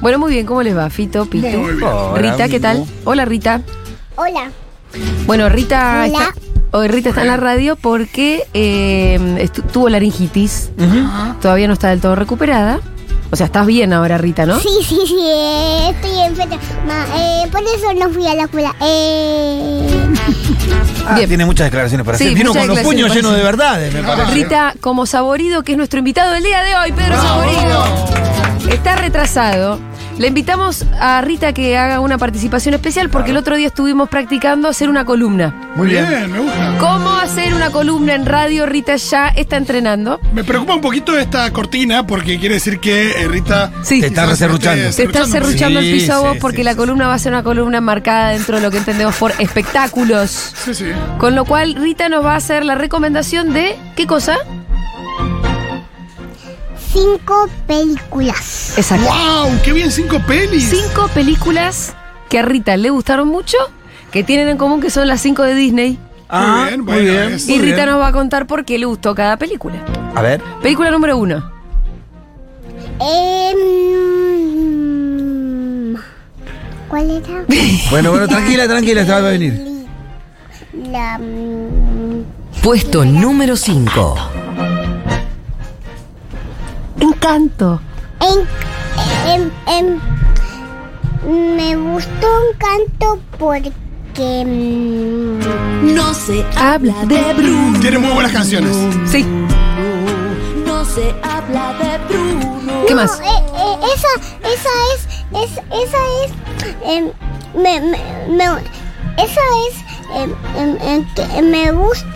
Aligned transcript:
Bueno, 0.00 0.18
muy 0.18 0.32
bien, 0.32 0.46
¿cómo 0.46 0.62
les 0.62 0.76
va, 0.76 0.88
Fito, 0.90 1.26
Pitu? 1.26 1.46
Muy 1.58 1.72
bien. 1.74 2.16
Rita, 2.16 2.48
¿qué 2.48 2.58
tal? 2.60 2.84
Hola, 3.04 3.24
Rita. 3.24 3.60
Hola. 4.16 4.50
Bueno, 5.26 5.48
Rita 5.48 6.04
Hola. 6.06 6.06
está. 6.06 6.34
Hoy 6.72 6.86
Rita 6.88 7.08
está 7.08 7.22
en 7.22 7.26
la 7.28 7.36
radio 7.36 7.74
porque 7.76 8.44
eh, 8.54 9.48
tuvo 9.72 9.88
laringitis. 9.88 10.70
Todavía 11.42 11.66
no 11.66 11.72
está 11.74 11.88
del 11.90 12.00
todo 12.00 12.14
recuperada. 12.14 12.80
O 13.32 13.36
sea, 13.36 13.46
estás 13.46 13.64
bien 13.66 13.92
ahora, 13.92 14.18
Rita, 14.18 14.44
¿no? 14.46 14.58
Sí, 14.58 14.68
sí, 14.82 14.98
sí, 15.06 15.16
eh, 15.20 15.90
estoy 15.90 16.18
enferma. 16.26 16.56
Ma, 16.86 17.06
eh, 17.16 17.48
por 17.52 17.62
eso 17.62 17.92
no 17.96 18.10
fui 18.10 18.26
a 18.26 18.34
la 18.34 18.42
escuela. 18.44 18.74
Eh, 18.80 19.96
Ah, 21.06 21.14
Bien. 21.16 21.28
tiene 21.28 21.44
muchas 21.44 21.66
declaraciones 21.66 22.04
para 22.04 22.18
Sí, 22.18 22.24
hacer. 22.24 22.36
Vino 22.36 22.52
con 22.52 22.66
los 22.68 22.78
puños 22.80 23.12
llenos 23.14 23.34
de 23.34 23.42
verdades, 23.42 23.92
me 23.92 24.02
parece. 24.02 24.32
Rita, 24.32 24.74
como 24.80 25.06
Saborido, 25.06 25.62
que 25.62 25.72
es 25.72 25.78
nuestro 25.78 25.98
invitado 25.98 26.32
del 26.32 26.42
día 26.44 26.62
de 26.62 26.74
hoy, 26.76 26.92
Pedro 26.92 27.16
Saborido. 27.20 27.84
Está 28.70 28.96
retrasado. 28.96 29.80
Le 30.20 30.28
invitamos 30.28 30.84
a 31.00 31.22
Rita 31.22 31.54
que 31.54 31.78
haga 31.78 31.98
una 32.00 32.18
participación 32.18 32.74
especial 32.74 33.08
porque 33.08 33.30
el 33.30 33.38
otro 33.38 33.56
día 33.56 33.68
estuvimos 33.68 34.10
practicando 34.10 34.68
hacer 34.68 34.90
una 34.90 35.06
columna. 35.06 35.72
Muy 35.76 35.88
bien. 35.88 36.30
me 36.30 36.40
gusta. 36.40 36.76
¿Cómo 36.78 37.08
hacer 37.12 37.54
una 37.54 37.70
columna 37.70 38.16
en 38.16 38.26
radio? 38.26 38.66
Rita 38.66 38.96
ya 38.96 39.28
está 39.28 39.56
entrenando. 39.56 40.20
Me 40.34 40.44
preocupa 40.44 40.74
un 40.74 40.82
poquito 40.82 41.16
esta 41.16 41.50
cortina 41.54 42.06
porque 42.06 42.38
quiere 42.38 42.56
decir 42.56 42.80
que 42.80 43.12
eh, 43.12 43.28
Rita. 43.28 43.72
Sí. 43.80 44.02
Te 44.02 44.08
está 44.08 44.26
reserruchando. 44.26 44.94
Te 44.94 45.04
estás 45.04 45.30
serruchando. 45.30 45.80
Sí, 45.80 45.88
el 45.88 45.94
piso 45.94 46.12
a 46.12 46.18
vos 46.20 46.32
sí, 46.34 46.38
porque 46.38 46.58
sí, 46.58 46.64
la 46.64 46.72
sí, 46.72 46.76
columna 46.76 47.06
va 47.06 47.14
a 47.14 47.18
ser 47.18 47.32
una 47.32 47.42
columna 47.42 47.80
marcada 47.80 48.32
dentro 48.32 48.56
de 48.56 48.62
lo 48.62 48.70
que 48.70 48.76
entendemos 48.76 49.16
por 49.16 49.32
espectáculos. 49.38 50.52
Sí, 50.66 50.74
sí. 50.74 50.84
Con 51.16 51.34
lo 51.34 51.46
cual, 51.46 51.76
Rita 51.76 52.10
nos 52.10 52.22
va 52.22 52.34
a 52.34 52.36
hacer 52.36 52.66
la 52.66 52.74
recomendación 52.74 53.54
de. 53.54 53.74
¿Qué 53.96 54.06
cosa? 54.06 54.36
Cinco 56.92 57.48
películas. 57.66 58.74
Exacto. 58.76 59.06
¡Wow! 59.06 59.50
¡Qué 59.64 59.72
bien! 59.72 59.90
Cinco 59.90 60.20
pelis. 60.26 60.68
Cinco 60.70 61.08
películas 61.14 61.94
que 62.28 62.38
a 62.38 62.42
Rita 62.42 62.76
le 62.76 62.90
gustaron 62.90 63.28
mucho, 63.28 63.56
que 64.10 64.22
tienen 64.24 64.48
en 64.48 64.56
común 64.56 64.80
que 64.80 64.90
son 64.90 65.06
las 65.08 65.20
cinco 65.20 65.42
de 65.42 65.54
Disney. 65.54 65.98
Ah, 66.28 66.66
bien, 66.68 66.84
muy 66.84 67.00
bien. 67.04 67.32
es- 67.34 67.48
Y 67.48 67.52
muy 67.56 67.62
Rita 67.62 67.76
bien. 67.76 67.88
nos 67.90 68.00
va 68.00 68.08
a 68.08 68.12
contar 68.12 68.46
por 68.46 68.64
qué 68.64 68.78
le 68.78 68.86
gustó 68.86 69.14
cada 69.14 69.36
película. 69.36 69.84
A 70.14 70.22
ver. 70.22 70.40
Película 70.62 70.90
número 70.90 71.16
uno. 71.16 71.50
Em, 75.00 75.96
¿Cuál 76.88 77.10
era? 77.10 77.44
Bueno, 77.90 78.10
bueno, 78.10 78.28
tranquila, 78.28 78.66
tranquila, 78.68 79.00
esta 79.02 79.20
va 79.20 79.28
a 79.28 79.30
venir. 79.30 79.86
La. 80.90 81.18
mm, 81.18 82.24
Puesto 82.62 83.04
número 83.04 83.56
5. 83.56 84.16
Encanto. 87.00 87.80
En, 88.20 88.46
em, 89.32 89.50
em, 89.66 91.56
me 91.56 91.76
gustó 91.76 92.26
Encanto 92.52 93.18
porque. 93.38 93.72
mm, 94.44 95.94
No 95.94 96.12
se 96.14 96.44
Habla 96.56 97.04
de 97.06 97.34
Bruno. 97.34 97.78
Tiene 97.80 97.98
muy 97.98 98.12
buenas 98.12 98.32
canciones. 98.32 98.76
Sí. 99.06 99.24
No 100.66 100.84
se 100.84 101.14
habla 101.22 101.72
de 101.78 101.98
Bruno. 102.08 102.84
¿Qué 102.86 102.94
no, 102.94 103.02
más? 103.02 103.20
eh, 103.20 103.24
eh, 103.24 103.76
esa, 103.94 104.48
esa 104.48 104.70
es, 104.94 105.50
es, 105.50 105.58
esa 105.58 105.98
es, 106.24 106.74
em, 106.84 107.10
me, 107.54 107.80
me, 107.80 107.98
me- 108.28 108.62
esa 109.22 109.40
es, 109.68 109.74
em, 110.16 110.34
em, 110.82 111.04
que 111.14 111.42
me 111.42 111.72
gusta, 111.72 112.06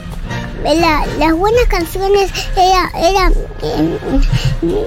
la- 0.64 1.04
las 1.18 1.32
buenas 1.34 1.64
canciones 1.68 2.30
era, 2.56 2.90
era, 3.08 3.30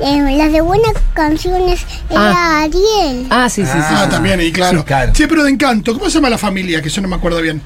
em, 0.03 0.37
las 0.37 0.51
de 0.51 0.61
buenas 0.61 0.93
canciones 1.13 1.81
era 2.09 2.31
Ah. 2.31 2.61
Ariel, 2.63 3.27
Ah, 3.29 3.49
sí, 3.49 3.63
sí, 3.63 3.71
sí. 3.71 3.77
Ah, 3.79 4.01
sí. 4.05 4.09
también, 4.09 4.41
y 4.41 4.51
claro. 4.51 4.79
Sí, 4.79 4.83
claro. 4.85 5.13
Pero 5.15 5.43
de 5.43 5.51
encanto. 5.51 5.93
¿Cómo 5.93 6.05
se 6.09 6.15
llama 6.15 6.29
la 6.29 6.37
familia? 6.37 6.81
Que 6.81 6.89
yo 6.89 7.01
no 7.01 7.07
me 7.07 7.15
acuerdo 7.15 7.41
bien. 7.41 7.61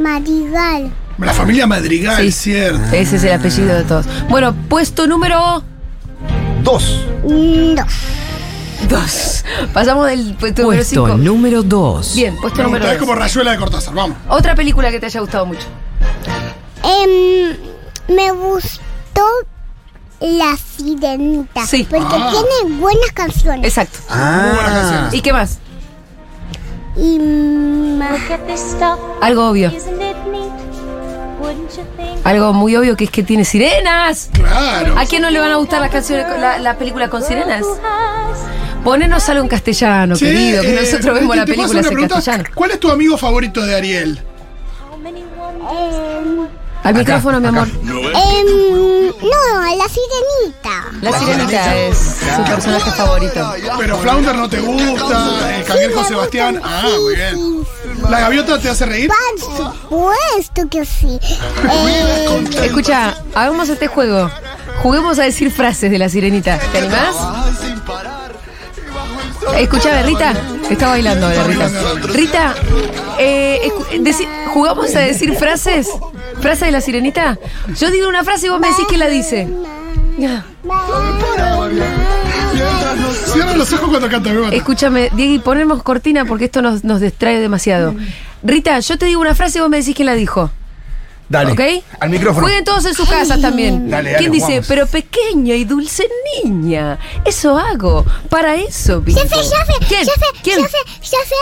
Madrigal, 0.00 0.92
La 1.18 1.34
familia 1.34 1.66
Madrigal, 1.66 2.22
Sí. 2.22 2.28
es 2.28 2.34
cierto. 2.36 2.94
Ese 2.94 3.16
es 3.16 3.24
el 3.24 3.32
apellido 3.32 3.74
de 3.74 3.82
todos. 3.82 4.06
Bueno, 4.28 4.54
puesto 4.68 5.08
número 5.08 5.64
Dos. 6.62 7.04
mm, 7.24 7.74
dos, 7.74 7.86
dos. 8.88 9.44
Pasamos 9.72 10.06
del 10.06 10.34
puesto 10.36 10.62
número 10.62 10.78
Puesto 10.82 11.06
cinco. 11.06 11.16
número 11.18 11.62
2. 11.64 12.14
Bien, 12.14 12.36
puesto 12.36 12.58
Me 12.58 12.64
número 12.64 12.84
gusta, 12.84 12.92
es 12.94 13.00
dos. 13.00 13.08
como 13.08 13.18
Rayuela 13.18 13.50
de 13.50 13.56
Cortázar. 13.58 13.94
Vamos. 13.94 14.16
Otra 14.28 14.54
película 14.54 14.92
que 14.92 15.00
te 15.00 15.06
haya 15.06 15.18
gustado 15.20 15.44
mucho. 15.46 15.66
Em, 16.88 17.56
me 18.08 18.30
gustó 18.32 19.24
La 20.20 20.56
Sirenita, 20.56 21.64
Sí. 21.66 21.86
porque 21.88 22.06
Ah. 22.10 22.30
tiene 22.32 22.76
buenas 22.78 23.12
canciones. 23.12 23.64
Exacto. 23.66 23.98
Muy 24.08 24.18
buenas 24.18 24.62
Ah. 24.62 24.74
canciones. 24.74 25.14
¿Y 25.14 25.20
qué 25.20 25.32
más? 25.32 25.58
Y 26.96 27.18
ma- 27.98 28.16
Algo 29.20 29.50
obvio. 29.50 29.70
Algo 32.24 32.52
muy 32.52 32.74
obvio 32.76 32.96
que 32.96 33.04
es 33.04 33.10
que 33.10 33.22
tiene 33.22 33.44
sirenas. 33.44 34.30
Claro. 34.32 34.98
¿A 34.98 35.04
quién 35.06 35.22
no 35.22 35.30
le 35.30 35.38
van 35.38 35.52
a 35.52 35.56
gustar 35.56 35.80
las 35.80 35.90
canciones, 35.90 36.26
la- 36.40 36.58
las 36.58 36.76
películas 36.76 37.08
con 37.10 37.22
sirenas? 37.22 37.64
Ponenos 38.82 39.28
algo 39.28 39.42
en 39.42 39.48
castellano, 39.48 40.16
querido, 40.16 40.62
que 40.62 40.74
eh, 40.74 40.80
nosotros 40.80 41.14
vemos 41.14 41.36
la 41.36 41.44
película 41.44 41.80
en 41.80 41.86
pregunta? 41.86 42.14
castellano. 42.16 42.44
¿Cuál 42.54 42.70
es 42.72 42.80
tu 42.80 42.90
amigo 42.90 43.16
favorito 43.16 43.64
de 43.64 43.74
Ariel? 43.76 44.22
em, 45.70 46.47
Al 46.88 46.94
Acá, 46.94 46.98
micrófono, 47.00 47.40
mi 47.40 47.48
acá. 47.48 47.58
amor. 47.60 47.68
em, 47.68 49.06
no, 49.08 49.76
La 49.76 49.88
Sirenita. 49.88 50.84
La 51.02 51.18
sirenita 51.18 51.76
es 51.76 51.98
su 52.34 52.42
personaje 52.44 52.90
favorito. 52.92 53.52
Pero 53.78 53.98
Flounder 53.98 54.34
no 54.34 54.48
te 54.48 54.58
gusta, 54.60 55.56
el 55.56 55.64
cangrejo 55.64 56.04
Sebastián. 56.04 56.60
Ah, 56.64 56.88
muy 57.02 57.14
bien. 57.14 57.66
¿La 58.08 58.20
gaviota 58.20 58.58
te 58.58 58.70
hace 58.70 58.86
reír? 58.86 59.10
Por 59.10 59.40
supuesto 59.66 60.62
que 60.70 60.84
sí. 60.86 61.18
Eh, 61.70 62.44
Escucha, 62.64 63.14
hagamos 63.34 63.68
este 63.68 63.86
juego. 63.88 64.30
Juguemos 64.82 65.18
a 65.18 65.24
decir 65.24 65.50
frases 65.50 65.90
de 65.90 65.98
la 65.98 66.08
sirenita. 66.08 66.58
¿Te 66.72 66.78
animás? 66.78 67.14
Escuchame, 69.56 70.02
Rita. 70.04 70.34
Está 70.70 70.88
bailando 70.88 71.26
ahora, 71.26 71.44
Rita. 71.44 71.70
Rita, 72.12 72.54
eh, 73.18 73.70
¿jugamos 74.52 74.94
a 74.94 75.00
decir 75.00 75.34
frases? 75.36 75.88
¿Frases 76.40 76.66
de 76.66 76.72
la 76.72 76.80
sirenita? 76.80 77.38
Yo 77.78 77.90
digo 77.90 78.08
una 78.08 78.24
frase 78.24 78.46
y 78.46 78.50
vos 78.50 78.60
me 78.60 78.68
decís 78.68 78.84
quién 78.88 79.00
la 79.00 79.08
dice. 79.08 79.48
Cierra 83.32 83.56
los 83.56 83.72
ojos 83.72 83.88
cuando 83.88 84.08
canta. 84.08 84.30
Escúchame, 84.52 85.10
Diego, 85.14 85.42
ponemos 85.42 85.82
cortina 85.82 86.24
porque 86.24 86.46
esto 86.46 86.62
nos, 86.62 86.84
nos 86.84 87.00
distrae 87.00 87.40
demasiado. 87.40 87.94
Rita, 88.42 88.78
yo 88.80 88.98
te 88.98 89.06
digo 89.06 89.20
una 89.20 89.34
frase 89.34 89.58
y 89.58 89.60
vos 89.60 89.70
me 89.70 89.78
decís 89.78 89.94
quién 89.94 90.06
la 90.06 90.14
dijo. 90.14 90.50
Dale. 91.28 91.52
¿Ok? 91.52 91.60
Al 92.00 92.08
micrófono. 92.10 92.46
Jueguen 92.46 92.64
todos 92.64 92.86
en 92.86 92.94
sus 92.94 93.08
casas 93.08 93.40
también. 93.40 93.90
Dale, 93.90 94.10
dale, 94.12 94.18
¿Quién 94.18 94.32
dice? 94.32 94.46
jugamos. 94.46 94.66
Pero 94.66 94.86
pequeña 94.86 95.54
y 95.54 95.64
dulce 95.64 96.08
niña. 96.42 96.98
Eso 97.24 97.58
hago. 97.58 98.04
Para 98.30 98.54
eso, 98.56 99.02
sé, 99.06 99.12
ya 99.14 99.26
sé, 99.26 99.72
¿Quién? 99.86 100.04
sé, 100.06 100.12
¿Quién? 100.42 100.60
ya 100.62 100.68
sé. 100.68 101.34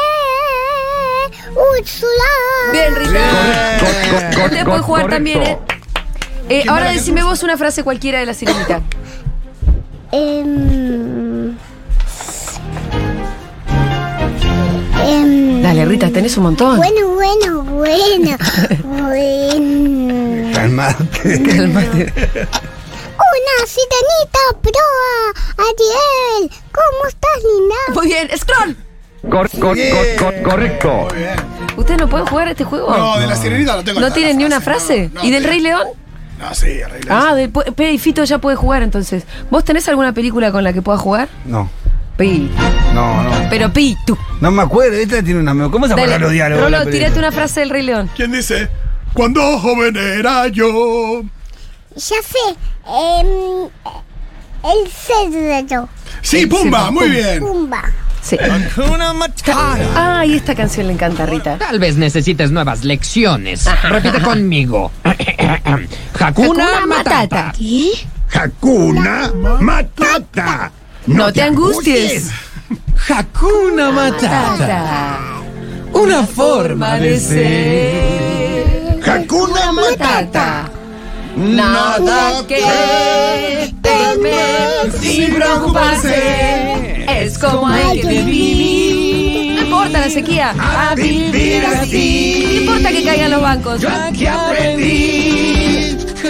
Úrsula. 1.81 2.72
Bien, 2.72 2.95
Rita. 2.97 4.45
Ustedes 4.45 4.65
pueden 4.65 4.83
jugar 4.83 5.09
también, 5.09 5.43
¿eh? 5.43 5.59
Eh, 6.49 6.65
ahora 6.69 6.91
decime 6.91 7.22
vos 7.25 7.43
una 7.43 7.57
frase 7.57 7.83
cualquiera 7.83 8.21
de 8.21 8.27
la 8.27 8.34
sirenita. 8.34 8.81
Em, 10.13 11.26
Dale, 15.77 15.91
Rita, 15.91 16.09
tenés 16.11 16.37
un 16.37 16.45
montón. 16.45 16.77
Bueno, 16.78 17.09
bueno, 17.15 17.63
bueno. 17.65 18.37
bueno. 19.07 20.53
Calmate. 20.55 21.43
Cálmate. 21.43 22.13
Una 23.19 23.67
sirenita 23.67 24.39
proa. 24.63 25.34
Ariel, 25.59 26.51
¿cómo 26.73 27.09
estás, 27.09 27.43
linda? 27.43 27.75
Muy 27.95 28.07
bien, 28.07 28.28
scroll. 28.39 28.77
correcto. 30.43 31.09
Muy 31.11 31.19
bien. 31.19 31.37
¿Ustedes 31.77 32.01
no 32.01 32.09
pueden 32.09 32.27
jugar 32.27 32.49
a 32.49 32.51
este 32.53 32.65
juego? 32.65 32.97
No, 32.97 33.19
de 33.19 33.27
la 33.27 33.37
sirenita 33.37 33.77
no 33.77 33.84
tengo 33.84 34.01
¿No 34.01 34.11
tienen 34.13 34.39
ni 34.39 34.45
una 34.45 34.61
frase, 34.61 35.11
frase? 35.11 35.11
no, 35.13 35.21
no, 35.21 35.27
¿Y 35.27 35.31
del 35.31 35.45
Rey 35.45 35.61
León? 35.61 35.87
No, 36.39 36.55
sí, 36.55 36.67
el 36.69 36.91
Rey 36.91 37.03
León. 37.03 37.19
Ah, 37.22 37.34
del, 37.34 37.51
Pe- 37.51 37.93
y 37.93 37.99
Fito 37.99 38.25
ya 38.25 38.39
puede 38.39 38.57
jugar 38.57 38.83
entonces. 38.83 39.25
¿Vos 39.51 39.65
tenés 39.65 39.87
alguna 39.89 40.13
película 40.13 40.51
con 40.53 40.65
la 40.65 40.72
que 40.72 40.81
pueda 40.83 40.97
jugar? 40.99 41.29
No. 41.45 41.69
Pi. 42.16 42.51
No, 42.95 43.22
no. 43.22 43.30
Pero 43.51 43.72
Pitu. 43.72 44.16
No 44.41 44.51
me 44.51 44.63
acuerdo. 44.63 44.97
Esta 44.97 45.22
tiene 45.22 45.41
una. 45.41 45.71
¿Cómo 45.71 45.86
se 45.86 45.92
acuerdan 45.92 46.21
los 46.21 46.33
diálogos? 46.33 46.65
Rolo, 46.65 46.86
tirate 46.91 47.18
una 47.18 47.33
frase 47.33 47.60
del 47.60 47.71
Rey 47.71 47.83
León. 47.83 48.10
¿Quién 48.16 48.33
dice? 48.33 48.68
Cuando 49.13 49.59
joven 49.59 49.97
era 49.97 50.48
yo. 50.48 51.22
Ya 51.95 52.16
sé. 52.22 52.57
em, 52.86 53.68
el 54.65 54.91
cerdo. 54.91 55.89
Sí, 56.22 56.47
Pumba, 56.47 56.91
muy 56.91 57.09
bien. 57.09 57.41
Pumba. 57.41 57.84
Sí. 58.21 58.36
Ay, 59.95 60.34
esta 60.34 60.54
canción 60.54 60.89
le 60.89 60.92
encanta 60.95 61.22
a 61.22 61.27
Rita. 61.27 61.59
Tal 61.59 61.78
vez 61.78 61.97
necesites 61.97 62.51
nuevas 62.51 62.84
lecciones. 62.84 63.66
Repite 63.84 64.21
conmigo. 64.21 64.91
Hakuna 65.04 65.86
Hakuna 66.19 66.86
Matata. 66.86 67.53
¿Qué? 67.57 67.91
Hakuna 68.34 69.33
Matata. 69.60 70.72
No 71.07 71.33
te 71.33 71.43
angusties. 71.43 72.31
Hakuna 73.09 73.93
Matata. 73.93 74.57
Tata. 74.59 75.19
Una 75.93 76.27
forma 76.27 76.99
de 76.99 77.21
ser. 77.21 79.01
Hakuna 79.09 79.73
Matata. 79.73 80.69
Nada 81.37 82.45
que 82.49 83.73
temer 83.83 84.93
sin 85.01 85.35
preocuparse. 85.35 87.05
Es 87.09 87.39
como 87.39 87.69
hay 87.69 88.01
que 88.01 88.23
vivir. 88.23 89.55
No 89.55 89.63
importa 89.63 90.01
la 90.01 90.11
sequía. 90.11 90.55
A 90.59 90.95
vivir 90.97 91.65
así. 91.67 92.43
No 92.47 92.61
importa 92.63 92.91
que 92.91 93.05
caigan 93.05 93.31
los 93.31 93.43
bancos. 93.43 93.81
que 94.19 94.29
aprendí. 94.29 95.56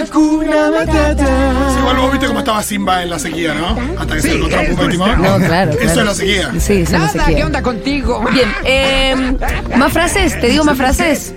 Hakuna 0.01 0.71
Matata. 0.71 1.25
Sí, 1.73 1.79
igual 1.79 1.97
vos 1.97 2.11
viste 2.11 2.27
cómo 2.27 2.39
estaba 2.39 2.63
Simba 2.63 3.03
en 3.03 3.09
la 3.09 3.19
sequía, 3.19 3.53
¿no? 3.53 3.77
Hasta 3.99 4.15
que 4.15 4.21
se 4.21 4.33
encontró 4.35 4.59
Pumba 4.65 4.85
y 4.85 4.89
Timón. 4.89 5.21
No, 5.21 5.37
claro. 5.37 5.71
Eso 5.71 5.79
claro. 5.81 5.99
es 6.01 6.05
la 6.05 6.13
sequía. 6.15 6.51
Sí, 6.59 6.73
eso 6.73 6.83
es 6.83 6.91
la 6.91 6.97
Nada, 6.99 7.11
¿qué 7.13 7.19
sequía. 7.25 7.45
onda 7.45 7.61
contigo? 7.61 8.25
Bien, 8.31 8.53
eh, 8.63 9.35
más 9.77 9.93
frases, 9.93 10.39
te 10.39 10.47
digo 10.47 10.63
más 10.63 10.77
frases. 10.77 11.33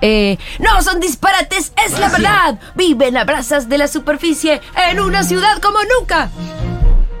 Eh, 0.00 0.38
no 0.60 0.80
son 0.82 1.00
disparates, 1.00 1.72
es 1.84 1.98
la 1.98 2.08
verdad. 2.08 2.58
Viven 2.76 3.16
a 3.16 3.24
brasas 3.24 3.68
de 3.68 3.78
la 3.78 3.88
superficie 3.88 4.60
en 4.90 5.00
una 5.00 5.24
ciudad 5.24 5.58
como 5.60 5.78
nunca. 5.98 6.30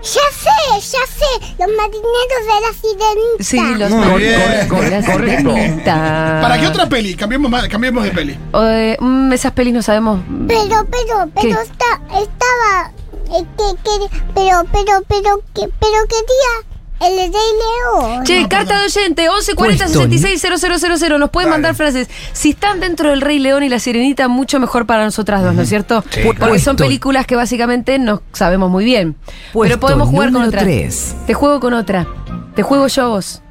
Ya 0.02 0.20
sé, 0.32 0.50
ya 0.74 1.06
sé. 1.06 1.54
Los 1.58 1.68
marineros 1.76 2.42
de 2.46 2.60
la 2.60 2.72
sirenita. 2.80 3.44
Sí, 3.44 3.60
los 3.76 3.90
Muy 3.90 4.22
bien. 4.22 4.68
con 4.68 4.90
la 4.90 5.02
sirenita. 5.02 6.38
¿Para 6.42 6.58
qué 6.60 6.66
otra 6.68 6.88
peli? 6.88 7.14
Cambiemos, 7.14 7.50
más- 7.50 7.68
cambiemos 7.68 8.04
de 8.04 8.10
peli. 8.12 8.38
Eh, 8.54 8.96
mm, 8.98 9.32
esas 9.32 9.52
pelis 9.52 9.74
no 9.74 9.82
sabemos. 9.82 10.20
Pero, 10.46 10.86
pero, 10.90 11.26
¿Qué? 11.34 11.40
pero 11.42 11.60
está, 11.60 12.00
estaba. 12.12 12.92
eh, 13.36 13.44
que, 13.58 13.74
que- 13.82 14.22
pero, 14.34 14.62
pero, 14.72 15.02
pero, 15.08 15.38
que, 15.54 15.68
pero 15.80 15.98
quería 16.08 16.77
el 17.00 17.16
Rey 17.16 17.30
León. 17.32 18.24
Che, 18.24 18.46
carta 18.48 18.80
de 18.80 18.86
oyente, 18.86 19.22
1140 19.22 19.88
66 19.88 21.00
000. 21.00 21.18
Nos 21.18 21.30
pueden 21.30 21.50
mandar 21.50 21.74
frases. 21.74 22.08
Si 22.32 22.50
están 22.50 22.80
dentro 22.80 23.10
del 23.10 23.20
Rey 23.20 23.38
León 23.38 23.62
y 23.62 23.68
la 23.68 23.78
Sirenita, 23.78 24.28
mucho 24.28 24.58
mejor 24.60 24.86
para 24.86 25.04
nosotras 25.04 25.42
dos, 25.42 25.54
¿no 25.54 25.62
es 25.62 25.68
cierto? 25.68 26.04
Porque 26.24 26.58
son 26.58 26.76
películas 26.76 27.26
que 27.26 27.36
básicamente 27.36 27.98
no 27.98 28.22
sabemos 28.32 28.70
muy 28.70 28.84
bien. 28.84 29.16
Pero 29.52 29.80
podemos 29.80 30.08
jugar 30.08 30.32
con 30.32 30.42
otra. 30.42 30.60
tres. 30.60 31.14
Te 31.26 31.34
juego 31.34 31.60
con 31.60 31.74
otra. 31.74 32.06
Te 32.54 32.62
juego 32.62 32.88
yo 32.88 33.04
a 33.04 33.08
vos. 33.08 33.42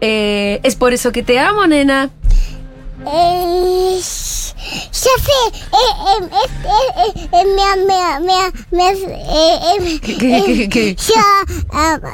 Eh, 0.00 0.58
es 0.64 0.74
por 0.74 0.92
eso 0.92 1.12
que 1.12 1.22
te 1.22 1.38
amo, 1.38 1.66
nena. 1.66 2.10
Eh, 3.04 4.00
ya 4.92 5.10
sé, 5.18 5.40
eh, 5.72 5.92
eh, 6.08 6.28
eh, 6.32 6.48
eh, 6.96 7.28
eh, 7.32 7.44
me, 7.56 7.84
me, 7.84 8.00
me, 8.20 8.40
me, 8.70 8.90
eh, 8.90 9.58
eh, 9.80 10.00
¿Qué, 10.00 10.16
qué, 10.16 10.42
qué, 10.46 10.68
qué? 10.68 10.94
Ya, 10.94 11.24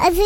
así 0.02 0.23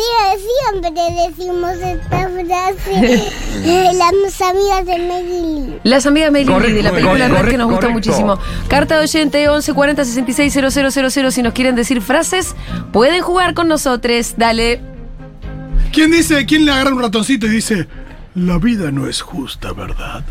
siempre 0.71 0.91
decimos 1.27 1.71
esta 1.73 2.29
frase. 2.29 3.23
Eh, 3.65 3.91
las 3.93 4.41
amigas 4.41 4.85
de 4.85 4.97
Megili. 4.97 5.79
Las 5.83 6.05
amigas 6.05 6.33
de 6.33 6.45
Correcto, 6.45 6.75
de 6.75 6.83
la 6.83 6.91
película 6.91 7.29
correcto, 7.29 7.43
Red 7.43 7.51
que 7.51 7.57
nos 7.57 7.67
gusta 7.67 7.87
correcto. 7.87 8.09
muchísimo. 8.11 8.39
Carta 8.67 8.97
de 8.97 9.03
oyente 9.03 9.47
11 9.47 9.73
40 9.73 10.03
66 10.03 10.53
000. 10.53 11.31
Si 11.31 11.41
nos 11.41 11.53
quieren 11.53 11.75
decir 11.75 12.01
frases, 12.01 12.55
pueden 12.91 13.21
jugar 13.21 13.53
con 13.53 13.69
nosotros. 13.69 14.33
Dale. 14.35 14.81
¿Quién 15.93 16.11
dice, 16.11 16.45
quién 16.45 16.65
le 16.65 16.73
agarra 16.73 16.93
un 16.93 17.01
ratoncito 17.01 17.45
y 17.45 17.51
dice, 17.51 17.87
la 18.35 18.57
vida 18.57 18.91
no 18.91 19.07
es 19.07 19.21
justa, 19.21 19.71
¿verdad? 19.71 20.23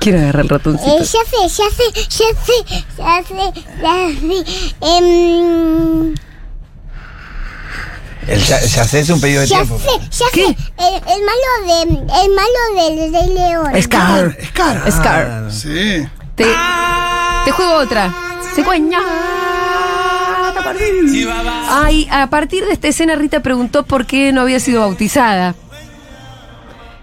Quiero 0.00 0.18
agarrar 0.18 0.42
el 0.44 0.48
ratoncito. 0.48 0.90
Eh, 0.90 0.98
ya 1.00 1.04
sé, 1.04 1.20
ya 1.42 1.70
sé, 1.70 1.84
ya 1.94 2.28
sé, 2.44 2.56
ya 2.96 3.22
sé, 3.22 3.62
ya 3.78 4.08
sé. 4.18 4.44
Em, 4.80 6.14
El 8.26 8.40
ya, 8.44 8.60
ya 8.64 8.84
sé, 8.84 9.00
es 9.00 9.10
un 9.10 9.20
pedido 9.20 9.42
de 9.42 9.46
ya 9.46 9.56
tiempo. 9.58 9.78
sé, 9.78 9.90
ya 10.10 10.26
¿Qué? 10.32 10.46
sé. 10.46 10.56
El, 10.78 10.94
el 10.94 11.22
malo 11.24 11.48
de, 11.66 11.82
el 12.24 12.30
malo 12.34 12.60
del 12.76 13.12
Rey 13.12 13.34
León. 13.34 13.82
Scar. 13.82 14.36
Scar. 14.48 14.92
Scar. 14.92 15.52
Sí. 15.52 16.06
Te, 16.34 16.46
te 17.44 17.50
juego 17.52 17.74
otra. 17.74 18.12
Cigüeña. 18.54 18.98
Ay, 21.68 22.08
a 22.10 22.26
partir 22.28 22.64
de 22.64 22.72
esta 22.72 22.88
escena 22.88 23.14
Rita 23.16 23.40
preguntó 23.40 23.84
por 23.84 24.06
qué 24.06 24.32
no 24.32 24.40
había 24.40 24.60
sido 24.60 24.80
bautizada. 24.80 25.54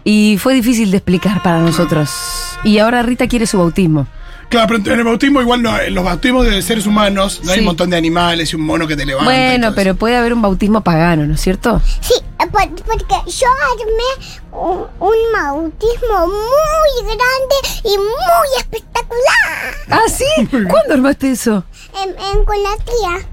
Y 0.04 0.38
fue 0.40 0.54
difícil 0.54 0.90
de 0.92 0.98
explicar 0.98 1.44
para 1.44 1.60
nosotros. 1.60 2.10
Y 2.64 2.80
ahora 2.80 3.02
Rita 3.04 3.28
quiere 3.28 3.46
su 3.48 3.58
bautismo. 3.60 4.08
Claro, 4.50 4.68
pero 4.82 4.94
en 4.94 5.00
el 5.00 5.06
bautismo 5.06 5.42
igual 5.42 5.62
no, 5.62 5.78
en 5.78 5.94
los 5.94 6.06
bautismos 6.06 6.46
de 6.46 6.62
seres 6.62 6.86
humanos 6.88 7.42
no 7.44 7.52
hay 7.52 7.60
un 7.60 7.66
montón 7.66 7.90
de 7.90 7.98
animales 7.98 8.54
y 8.54 8.56
un 8.56 8.62
mono 8.62 8.88
que 8.88 8.96
te 8.96 9.06
levanta. 9.06 9.26
Bueno, 9.30 9.74
pero 9.76 9.90
eso. 9.92 10.00
puede 10.00 10.16
haber 10.16 10.32
un 10.34 10.42
bautismo 10.42 10.82
pagano, 10.82 11.26
¿no 11.26 11.34
es 11.34 11.42
cierto? 11.42 11.82
Sí, 12.00 12.14
por- 12.50 12.70
porque 12.86 13.16
yo 13.30 13.48
armé 13.74 14.38
un, 14.54 14.86
un 15.02 15.16
bautismo 15.34 16.28
muy 16.28 17.04
grande 17.04 17.56
y 17.84 17.98
muy 17.98 18.48
espectacular 18.58 19.76
¿Ah, 19.90 20.00
sí? 20.08 20.26
¿Cuándo 20.50 20.94
armaste 20.94 21.32
eso? 21.32 21.66
en, 22.02 22.10
en- 22.12 22.46
con 22.46 22.56
la 22.64 22.76
tía. 22.86 23.28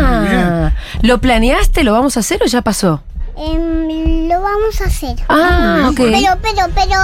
Ah, 0.00 0.72
¿lo 1.02 1.20
planeaste? 1.20 1.84
¿Lo 1.84 1.92
vamos 1.92 2.16
a 2.16 2.20
hacer 2.20 2.42
o 2.42 2.46
ya 2.46 2.62
pasó? 2.62 3.02
Em, 3.38 4.28
lo 4.28 4.40
vamos 4.40 4.80
a 4.80 4.84
hacer. 4.84 5.14
Ah, 5.28 5.88
ok. 5.90 5.96
Pero, 5.96 6.38
pero, 6.40 6.62
pero 6.74 6.98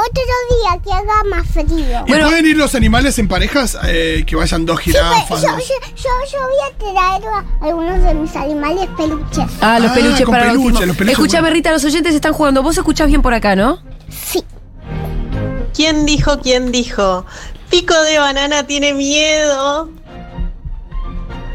otro 0.00 0.22
día 0.50 0.80
que 0.82 0.90
haga 0.92 1.22
más 1.28 1.46
frío. 1.48 2.04
¿Y 2.06 2.12
pueden 2.12 2.46
ir 2.46 2.56
los 2.56 2.74
animales 2.74 3.18
en 3.18 3.28
parejas? 3.28 3.76
Eh, 3.84 4.24
que 4.26 4.34
vayan 4.34 4.64
dos 4.64 4.80
Sí, 4.82 4.92
pero 4.92 5.04
jirafas. 5.10 5.42
yo, 5.42 5.50
dos- 5.52 5.68
yo, 5.68 5.74
yo, 5.96 6.10
yo 6.32 6.38
voy 6.40 6.56
a 6.64 7.18
traer 7.18 7.24
a 7.34 7.66
algunos 7.66 8.02
de 8.02 8.14
mis 8.14 8.34
animales 8.34 8.88
peluches. 8.96 9.44
Ah, 9.60 9.78
los 9.78 9.90
Ah, 9.90 9.94
peluches 9.94 10.24
con 10.24 10.34
para 10.34 10.46
el 10.46 10.56
peluche, 10.58 10.86
los 10.86 10.96
peluches, 10.96 11.18
Escuchame. 11.18 11.50
Rita, 11.50 11.70
los 11.72 11.84
oyentes 11.84 12.14
están 12.14 12.32
jugando. 12.32 12.62
Vos 12.62 12.78
escuchás 12.78 13.08
bien 13.08 13.20
por 13.20 13.34
acá, 13.34 13.54
¿no? 13.54 13.78
Sí. 14.08 14.42
¿Quién 15.74 16.06
dijo, 16.06 16.38
quién 16.40 16.72
dijo? 16.72 17.26
Pico 17.68 17.94
de 18.04 18.18
banana 18.18 18.66
tiene 18.66 18.94
miedo. 18.94 19.90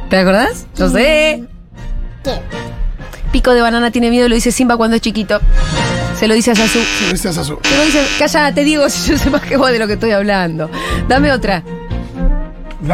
¿Te 0.09 0.17
acordás? 0.17 0.67
No 0.77 0.89
sé. 0.89 1.45
¿Qué? 2.23 2.39
Pico 3.31 3.53
de 3.53 3.61
banana 3.61 3.91
tiene 3.91 4.09
miedo, 4.09 4.27
lo 4.27 4.35
dice 4.35 4.51
Simba 4.51 4.75
cuando 4.77 4.95
es 4.95 5.01
chiquito. 5.01 5.39
Se 6.19 6.27
lo 6.27 6.33
dice 6.33 6.51
a 6.51 6.55
Sasu. 6.55 6.79
Gracias 7.07 7.37
a 7.37 7.43
su- 7.43 7.59
Se 7.63 7.75
lo 7.77 7.85
dice, 7.85 8.05
cállate, 8.17 8.63
digo, 8.63 8.89
si 8.89 9.11
yo 9.11 9.17
sé 9.17 9.29
más 9.29 9.41
que 9.43 9.55
vos 9.57 9.71
de 9.71 9.79
lo 9.79 9.87
que 9.87 9.93
estoy 9.93 10.11
hablando. 10.11 10.69
Dame 11.07 11.31
otra. 11.31 11.63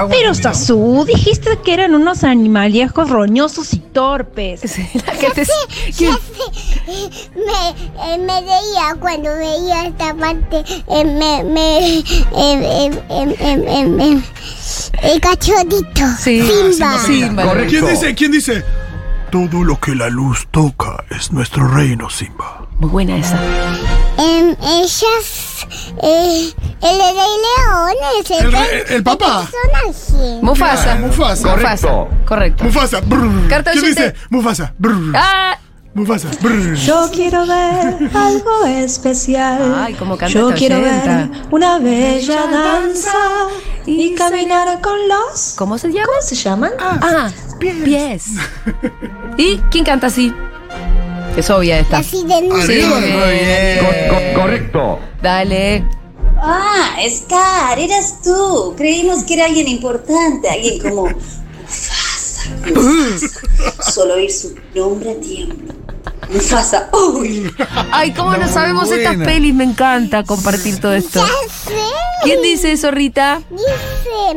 Pero 0.10 0.34
Sasú, 0.34 1.06
dijiste 1.08 1.60
que 1.64 1.72
eran 1.74 1.94
unos 1.94 2.24
animalejos 2.24 3.08
roñosos 3.08 3.72
y 3.74 3.78
torpes. 3.80 4.62
La 5.06 5.14
gente-. 5.14 5.46
Ya 5.92 6.12
sé, 6.14 6.18
me, 7.36 8.14
eh, 8.14 8.18
me 8.18 8.42
reía 8.42 8.96
cuando 9.00 9.30
veía 9.36 9.86
esta 9.86 10.14
parte. 10.16 10.64
eh, 10.88 11.06
me, 11.06 11.44
me, 11.44 12.00
eh, 12.00 12.04
eh, 12.36 12.90
eh, 12.90 12.92
eh, 13.10 13.36
eh, 13.40 13.98
eh, 14.00 14.22
el 15.04 15.22
cachorrito. 15.22 16.02
Sí. 16.20 16.42
Simba. 16.42 17.00
Simba. 17.06 17.44
Correcto. 17.44 17.70
¿Quién 17.70 17.86
dice? 17.88 18.16
¿Quién 18.16 18.32
dice? 18.32 18.64
Todo 19.32 19.64
lo 19.64 19.80
que 19.80 19.96
la 19.96 20.10
luz 20.10 20.48
toca 20.52 21.04
es 21.10 21.32
nuestro 21.32 21.68
reino, 21.68 22.10
Simba. 22.10 22.68
Muy 22.80 22.90
buena 22.90 23.18
esa. 23.18 23.38
Em, 24.18 24.56
ellas, 24.62 25.68
eh, 26.02 26.54
el 26.82 26.98
Rey 27.00 27.36
León 27.46 27.96
es 28.22 28.32
el, 28.32 28.46
El 28.46 28.52
re- 28.52 28.96
el 28.96 29.04
papá. 29.04 29.46
personaje. 29.46 30.40
Mufasa. 30.42 30.84
Claro, 30.84 31.08
Mufasa. 31.08 31.56
Mufasa. 31.56 31.90
Correcto. 32.26 32.64
Mufasa. 32.64 33.02
brr. 33.02 33.48
Carta 33.50 33.72
¿Quién 33.72 33.84
oyente. 33.84 34.04
dice? 34.12 34.16
Mufasa. 34.30 34.74
brr. 34.78 35.12
Ah, 35.16 35.58
Mufasa. 35.96 36.30
brr. 36.42 36.76
Yo 36.76 37.10
quiero 37.12 37.48
ver 37.48 38.10
algo 38.14 38.66
especial. 38.66 39.74
Ay, 39.78 39.94
cómo 39.94 40.18
canta 40.18 40.34
Yo 40.38 40.54
quiero 40.54 40.82
ver 40.82 41.30
una 41.52 41.80
bella 41.80 42.48
danza 42.48 43.48
y 43.86 44.14
caminar 44.14 44.82
con 44.82 44.98
los. 45.08 45.54
¿Cómo 45.56 45.78
se 45.78 45.88
llama? 45.94 46.06
¿Cómo 46.08 46.22
se 46.22 46.36
llaman? 46.36 46.72
Ah, 46.80 47.32
pies. 47.60 48.26
¿Y 49.38 49.58
quién 49.72 49.86
canta 49.86 50.08
así? 50.08 50.34
Es 51.38 51.50
obvia 51.50 51.80
esta. 51.80 52.00
Así 52.00 52.26
de 52.26 52.40
Sí, 52.66 52.82
Adiós. 52.82 52.90
muy 53.00 53.10
bien. 53.32 54.34
correcto. 54.36 55.00
Dale. 55.22 55.86
Ah, 56.38 56.98
Scar, 57.10 57.80
eras 57.80 58.22
tú. 58.22 58.74
Creímos 58.76 59.24
que 59.24 59.36
era 59.36 59.46
alguien 59.46 59.70
importante, 59.70 60.50
alguien 60.50 60.78
como 60.82 61.04
Mufasa. 61.06 62.42
Solo 63.94 64.16
oír 64.16 64.30
su 64.32 64.56
nombre 64.76 65.12
a 65.12 65.16
tiempo. 65.22 65.74
Mufasa, 66.32 66.90
uy. 66.94 67.52
Ay, 67.92 68.12
¿cómo 68.14 68.32
no, 68.32 68.38
No, 68.38 68.48
sabemos 68.48 68.88
muy 68.90 68.98
estas 69.00 69.16
buena. 69.16 69.32
pelis? 69.32 69.54
Me 69.54 69.64
encanta 69.64 70.24
compartir 70.24 70.80
todo 70.80 70.94
esto. 70.94 71.20
Ya 71.20 71.54
sé. 71.54 71.74
¿Quién 72.24 72.42
dice 72.42 72.72
eso, 72.72 72.92
Rita? 72.92 73.42
Dice. 73.50 74.36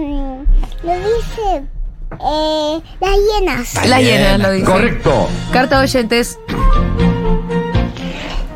Lo 0.85 0.95
dice. 0.95 1.65
Eh, 2.21 2.83
las 3.01 3.17
hienas. 3.17 3.87
La 3.89 4.01
llena 4.01 4.39
lo 4.39 4.53
dice. 4.53 4.65
Correcto. 4.67 5.29
Carta 5.53 5.79
de 5.79 5.85
oyentes. 5.85 6.39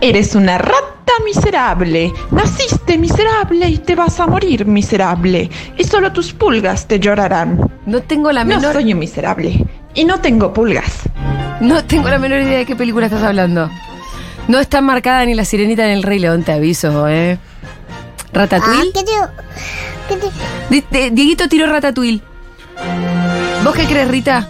Eres 0.00 0.34
una 0.34 0.58
rata 0.58 1.12
miserable. 1.24 2.12
Naciste 2.30 2.98
miserable 2.98 3.68
y 3.68 3.78
te 3.78 3.94
vas 3.94 4.18
a 4.18 4.26
morir 4.26 4.66
miserable. 4.66 5.48
Y 5.78 5.84
solo 5.84 6.12
tus 6.12 6.32
pulgas 6.32 6.86
te 6.88 6.98
llorarán. 6.98 7.70
No 7.86 8.00
tengo 8.02 8.32
la 8.32 8.44
No 8.44 8.56
menor, 8.56 8.74
soy 8.74 8.92
un 8.92 8.98
miserable. 8.98 9.64
Y 9.94 10.04
no 10.04 10.20
tengo 10.20 10.52
pulgas. 10.52 11.00
No 11.62 11.84
tengo 11.84 12.08
la 12.08 12.18
menor 12.18 12.40
idea 12.40 12.58
de 12.58 12.66
qué 12.66 12.76
película 12.76 13.06
estás 13.06 13.22
hablando. 13.22 13.70
No 14.48 14.58
está 14.58 14.80
marcada 14.80 15.24
ni 15.24 15.34
la 15.34 15.44
sirenita 15.44 15.86
ni 15.86 15.92
el 15.92 16.02
Rey 16.02 16.18
León, 16.18 16.42
te 16.42 16.52
aviso, 16.52 17.08
¿eh? 17.08 17.38
Ah, 17.38 18.28
¿Ratatouille? 18.32 18.92
¿qué 18.92 19.02
te, 19.04 19.12
qué 20.08 20.16
te- 20.16 20.30
Di- 20.70 20.84
de- 20.90 21.10
Dieguito 21.10 21.48
tiró 21.48 21.66
Ratatouille. 21.66 22.20
¿Vos 23.64 23.74
qué 23.74 23.84
crees, 23.86 24.08
Rita? 24.08 24.48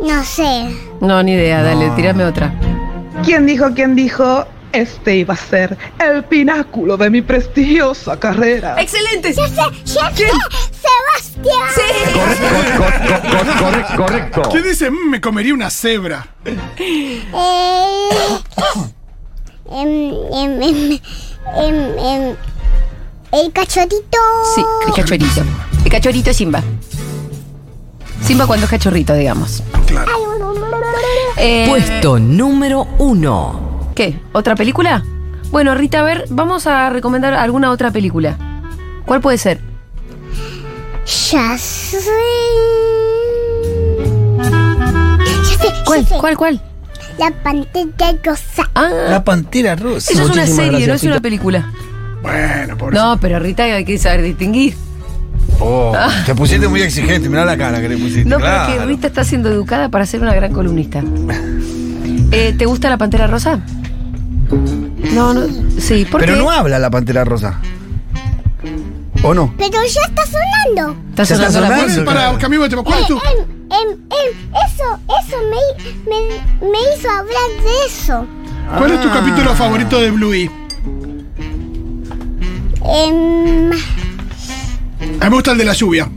No 0.00 0.22
sé. 0.22 0.68
No, 1.00 1.22
ni 1.22 1.32
idea, 1.32 1.62
dale, 1.62 1.90
tirame 1.96 2.24
otra. 2.24 2.52
¿Quién 3.24 3.46
dijo, 3.46 3.66
quién 3.74 3.94
dijo? 3.96 4.46
Este 4.72 5.16
iba 5.16 5.32
a 5.32 5.36
ser 5.38 5.76
el 5.98 6.22
pináculo 6.24 6.96
de 6.98 7.08
mi 7.08 7.22
prestigiosa 7.22 8.20
carrera. 8.20 8.76
¡Excelente! 8.78 9.32
Ya 9.32 9.48
sé, 9.48 9.54
ya 9.86 10.14
sé. 10.14 10.24
Sebastián. 11.18 11.68
¡Sí! 11.74 11.82
Correcto. 13.30 13.96
Correcto. 13.96 14.42
¿Quién 14.50 14.64
dice, 14.64 14.90
"Mm, 14.90 15.10
me 15.10 15.20
comería 15.20 15.54
una 15.54 15.70
cebra? 15.70 16.26
Eh, 16.44 17.22
em, 19.70 20.12
em, 20.32 20.62
em, 20.62 21.00
em, 21.56 21.98
em, 21.98 22.36
el 23.32 23.52
cachorrito. 23.52 24.18
Sí, 24.54 24.62
el 24.86 24.92
cachorrito. 24.94 25.42
El 25.84 25.90
cachorrito 25.90 26.32
Simba. 26.32 26.62
Simba 28.22 28.46
cuando 28.46 28.64
es 28.64 28.70
cachorrito, 28.70 29.14
digamos. 29.14 29.62
Eh, 31.36 31.66
Puesto 31.68 32.18
número 32.18 32.86
uno. 32.98 33.90
¿Qué? 33.94 34.18
¿Otra 34.32 34.54
película? 34.56 35.02
Bueno, 35.50 35.74
Rita, 35.74 36.00
a 36.00 36.02
ver, 36.02 36.24
vamos 36.30 36.66
a 36.66 36.90
recomendar 36.90 37.34
alguna 37.34 37.70
otra 37.70 37.90
película. 37.90 38.36
¿Cuál 39.04 39.20
puede 39.20 39.38
ser? 39.38 39.60
Ya 41.06 41.56
sé. 41.58 41.98
Ya 44.38 45.58
sé, 45.58 45.72
¿Cuál? 45.84 46.02
ya 46.02 46.08
sé. 46.08 46.16
¿Cuál, 46.18 46.36
cuál? 46.36 46.60
La 47.18 47.30
pantalla 47.30 48.18
rosa. 48.22 48.70
Ah, 48.74 48.90
La 49.10 49.24
pantera 49.24 49.74
rosa. 49.76 50.12
eso 50.12 50.22
es 50.24 50.30
una 50.30 50.46
serie, 50.46 50.86
no 50.86 50.94
es 50.94 51.02
una 51.04 51.20
película. 51.20 51.70
Bueno, 52.22 52.76
por 52.76 52.92
No, 52.92 53.18
pero 53.20 53.38
Rita 53.38 53.62
hay 53.64 53.84
que 53.84 53.98
saber 53.98 54.22
distinguir. 54.22 54.74
Oh, 55.58 55.96
te 56.26 56.34
pusiste 56.34 56.68
muy 56.68 56.82
exigente, 56.82 57.28
mirá 57.30 57.44
la 57.44 57.56
cara 57.56 57.80
que 57.80 57.88
le 57.88 57.96
pusiste. 57.96 58.26
No, 58.28 58.36
claro. 58.38 58.64
pero 58.72 58.80
que 58.82 58.86
Rita 58.86 59.06
está 59.06 59.24
siendo 59.24 59.48
educada 59.48 59.88
para 59.88 60.04
ser 60.04 60.20
una 60.20 60.34
gran 60.34 60.52
columnista. 60.52 61.02
Eh, 62.32 62.54
¿Te 62.58 62.66
gusta 62.66 62.90
la 62.90 62.98
pantera 62.98 63.26
rosa? 63.26 63.60
No, 65.14 65.32
no. 65.32 65.46
Sí, 65.78 66.04
¿por 66.10 66.20
Pero 66.20 66.34
qué? 66.34 66.38
no 66.40 66.50
habla 66.50 66.78
la 66.80 66.90
pantera 66.90 67.24
rosa. 67.24 67.60
¿O 69.26 69.34
no? 69.34 69.52
Pero 69.58 69.82
ya 69.82 70.00
está 70.08 70.22
sonando. 70.26 70.96
Está 71.10 71.24
Ya 71.24 71.34
está 71.34 71.50
sonando 71.50 71.60
la 71.60 71.66
sonando. 71.66 71.82
música. 71.88 72.04
Para, 72.04 72.38
cambiemos 72.38 72.66
de 72.66 72.70
tema. 72.70 72.82
¿Cuál 72.84 73.00
es 73.00 73.06
tu? 73.08 73.14
Em, 73.16 73.38
em, 73.70 73.90
em, 73.90 74.30
eso, 74.66 75.00
eso 75.20 75.36
me, 75.50 76.10
me, 76.10 76.68
me 76.70 76.78
hizo 76.94 77.10
hablar 77.10 77.50
de 77.62 77.86
eso. 77.86 78.26
¿Cuál 78.78 78.92
es 78.92 79.00
tu 79.00 79.10
capítulo 79.10 79.54
favorito 79.54 80.00
de 80.00 80.10
Bluey? 80.12 80.50
Em, 82.84 83.70
A 85.20 85.24
mí 85.24 85.30
me 85.30 85.30
gusta 85.30 85.52
el 85.52 85.58
de 85.58 85.64
la 85.64 85.72
lluvia. 85.72 86.08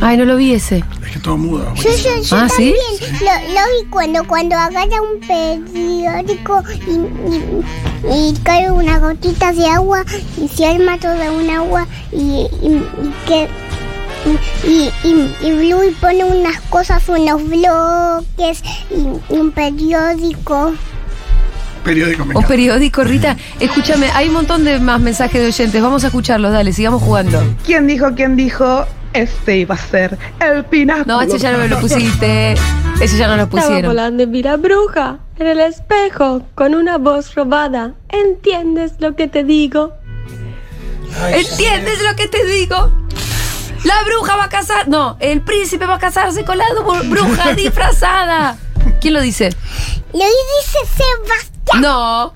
Ay, 0.00 0.16
no 0.16 0.24
lo 0.24 0.36
vi 0.36 0.52
ese. 0.54 0.84
Es 1.04 1.10
que 1.12 1.18
todo 1.18 1.36
mudo. 1.36 1.74
yo, 1.74 1.82
yo, 1.90 2.22
yo 2.22 2.36
Ah, 2.36 2.48
¿sí? 2.48 2.74
también 3.00 3.20
lo, 3.20 3.54
lo 3.54 3.60
vi 3.82 3.88
cuando, 3.90 4.24
cuando 4.26 4.56
agarra 4.56 5.02
un 5.02 5.20
periódico 5.26 6.62
y, 6.86 8.06
y, 8.12 8.30
y 8.30 8.34
cae 8.44 8.70
una 8.70 8.98
gotita 8.98 9.52
de 9.52 9.66
agua 9.66 10.04
y 10.40 10.48
se 10.48 10.66
arma 10.66 10.98
toda 10.98 11.32
un 11.32 11.50
agua 11.50 11.86
y, 12.12 12.46
y, 12.62 12.82
y 13.02 13.14
que 13.26 13.48
y, 14.66 14.90
y, 15.06 15.34
y 15.42 15.52
Bluey 15.52 15.90
pone 16.00 16.24
unas 16.24 16.60
cosas, 16.62 17.08
unos 17.08 17.42
bloques 17.48 18.62
y, 18.90 19.34
y 19.34 19.38
un 19.38 19.50
periódico. 19.52 20.72
Periódico 21.84 22.24
me 22.24 22.34
O 22.34 22.42
periódico, 22.42 23.02
Rita. 23.04 23.36
Escúchame, 23.60 24.10
hay 24.10 24.28
un 24.28 24.34
montón 24.34 24.64
de 24.64 24.78
más 24.80 25.00
mensajes 25.00 25.40
de 25.40 25.46
oyentes. 25.48 25.80
Vamos 25.82 26.04
a 26.04 26.08
escucharlos, 26.08 26.52
dale, 26.52 26.72
sigamos 26.72 27.02
jugando. 27.02 27.40
¿Quién 27.64 27.86
dijo, 27.86 28.08
quién 28.14 28.36
dijo? 28.36 28.84
Este 29.12 29.56
iba 29.58 29.74
a 29.74 29.78
ser 29.78 30.18
el 30.40 30.64
pináculo. 30.64 31.06
No, 31.16 31.22
ese 31.22 31.38
ya 31.38 31.52
no 31.52 31.58
me 31.58 31.68
lo 31.68 31.78
pusiste. 31.80 32.52
Ese 33.00 33.16
ya 33.16 33.26
no 33.28 33.36
lo 33.36 33.44
Estaba 33.44 33.62
pusieron. 33.62 33.90
volando 33.90 34.22
en 34.22 34.32
Vira 34.32 34.56
Bruja, 34.56 35.18
en 35.38 35.46
el 35.46 35.60
espejo, 35.60 36.42
con 36.54 36.74
una 36.74 36.98
voz 36.98 37.34
robada. 37.34 37.92
¿Entiendes 38.10 38.92
lo 38.98 39.14
que 39.16 39.28
te 39.28 39.44
digo? 39.44 39.92
¿Entiendes 41.32 42.02
lo 42.02 42.14
que 42.16 42.28
te 42.28 42.44
digo? 42.44 42.92
La 43.84 43.94
bruja 44.04 44.36
va 44.36 44.44
a 44.44 44.48
casar. 44.48 44.88
No, 44.88 45.16
el 45.20 45.40
príncipe 45.40 45.86
va 45.86 45.94
a 45.94 45.98
casarse 45.98 46.44
con 46.44 46.58
la 46.58 46.64
bru- 46.68 47.08
bruja 47.08 47.52
disfrazada. 47.56 48.56
¿Quién 49.00 49.14
lo 49.14 49.20
dice? 49.20 49.50
Lo 50.12 50.18
dice 50.18 50.78
Sebastián. 50.96 51.80
No. 51.82 52.34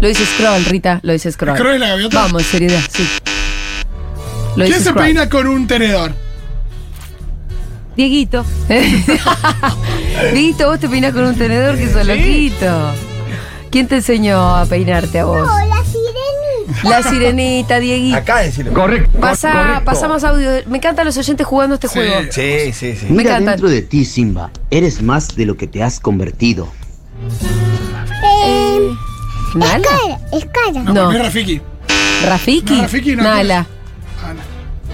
Lo 0.00 0.08
dice 0.08 0.24
Scroll, 0.26 0.64
Rita. 0.64 1.00
Lo 1.02 1.12
dice 1.12 1.30
Scroll. 1.30 1.56
¿Scroll 1.56 1.74
es 1.74 1.80
la 1.80 1.88
gaviota? 1.88 2.22
Vamos, 2.22 2.42
seriedad, 2.44 2.80
sí. 2.90 3.06
Lo 4.56 4.64
¿Quién 4.66 4.80
se 4.80 4.92
peina 4.92 5.28
con 5.28 5.46
un 5.46 5.66
tenedor? 5.66 6.12
Dieguito. 7.96 8.44
Dieguito, 10.32 10.66
vos 10.68 10.78
te 10.80 10.88
peinás 10.88 11.12
con 11.12 11.24
un 11.24 11.34
tenedor 11.36 11.76
que 11.76 11.88
sos 11.92 12.06
loquito. 12.06 12.92
¿Quién 13.70 13.86
te 13.88 13.96
enseñó 13.96 14.56
a 14.56 14.66
peinarte 14.66 15.20
a 15.20 15.24
vos? 15.24 15.48
Oh, 15.48 15.66
la 15.66 15.84
sirenita. 15.84 16.88
La 16.88 17.02
sirenita, 17.02 17.78
Dieguito. 17.80 18.16
Acá 18.16 18.38
decirlo. 18.38 18.72
Correcto. 18.72 19.18
Pasa, 19.20 19.52
correcto. 19.52 19.84
pasamos 19.84 20.24
audio. 20.24 20.50
Me 20.66 20.78
encantan 20.78 21.04
los 21.06 21.16
oyentes 21.16 21.46
jugando 21.46 21.74
este 21.74 21.88
juego. 21.88 22.14
Sí, 22.30 22.72
sí, 22.72 22.96
sí. 22.96 23.06
Me 23.06 23.18
Mira 23.18 23.30
encantan. 23.32 23.52
dentro 23.54 23.68
de 23.68 23.82
ti, 23.82 24.04
Simba. 24.04 24.50
Eres 24.70 25.02
más 25.02 25.36
de 25.36 25.46
lo 25.46 25.56
que 25.56 25.66
te 25.66 25.82
has 25.82 26.00
convertido. 26.00 26.68
¿Nala? 29.54 29.82
cara, 29.88 30.20
es 30.32 30.44
cara. 30.46 30.82
No, 30.84 30.92
No. 30.94 31.12
es 31.12 31.18
Rafiki. 31.22 31.60
¿Rafiki? 32.24 32.74
No, 32.76 32.82
Rafiki 32.82 33.16
no. 33.16 33.22
Nala. 33.24 33.66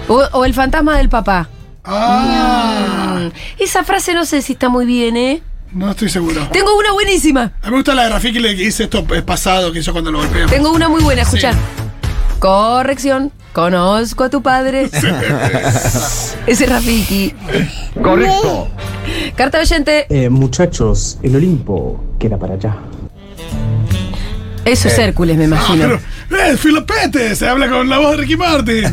O, 0.07 0.23
o 0.33 0.45
el 0.45 0.53
fantasma 0.53 0.97
del 0.97 1.09
papá. 1.09 1.49
Ah, 1.83 3.17
Mm, 3.19 3.31
Esa 3.59 3.83
frase 3.83 4.13
no 4.13 4.25
sé 4.25 4.41
si 4.41 4.53
está 4.53 4.69
muy 4.69 4.85
bien, 4.85 5.17
¿eh? 5.17 5.41
no 5.71 5.89
estoy 5.91 6.07
seguro. 6.09 6.47
Tengo 6.51 6.77
una 6.77 6.91
buenísima. 6.93 7.53
A 7.61 7.65
mí 7.65 7.71
me 7.71 7.77
gusta 7.77 7.93
la 7.95 8.03
de 8.03 8.09
Rafiki 8.09 8.39
le 8.39 8.55
que 8.55 8.63
dice 8.63 8.83
esto 8.85 9.05
es 9.13 9.21
pasado, 9.23 9.71
que 9.71 9.79
hizo 9.79 9.91
cuando 9.91 10.11
lo 10.11 10.19
golpean. 10.19 10.49
Tengo 10.49 10.71
una 10.71 10.87
muy 10.89 11.01
buena, 11.01 11.23
Sí. 11.25 11.37
escuchar. 11.37 11.55
Corrección. 12.39 13.31
Conozco 13.53 14.23
a 14.25 14.29
tu 14.29 14.41
padre. 14.43 14.83
Ese 14.93 16.35
es 16.45 16.69
Rafiki. 16.69 17.33
Correcto. 18.01 18.67
Carta 19.35 19.57
de 19.57 19.63
oyente. 19.63 20.05
Eh, 20.09 20.29
muchachos, 20.29 21.17
el 21.23 21.35
Olimpo 21.35 22.03
queda 22.19 22.37
para 22.37 22.53
allá. 22.53 22.77
Eso 24.67 24.87
es 24.89 24.97
Hércules, 24.99 25.37
me 25.37 25.43
Ah, 25.45 25.47
imagino. 25.47 25.99
pero, 26.29 26.43
¡eh, 26.43 26.57
Filopete! 26.57 27.35
Se 27.35 27.47
habla 27.47 27.69
con 27.69 27.87
la 27.89 27.97
voz 27.99 28.11
de 28.11 28.17
Ricky 28.17 28.35
Martin. 28.37 28.83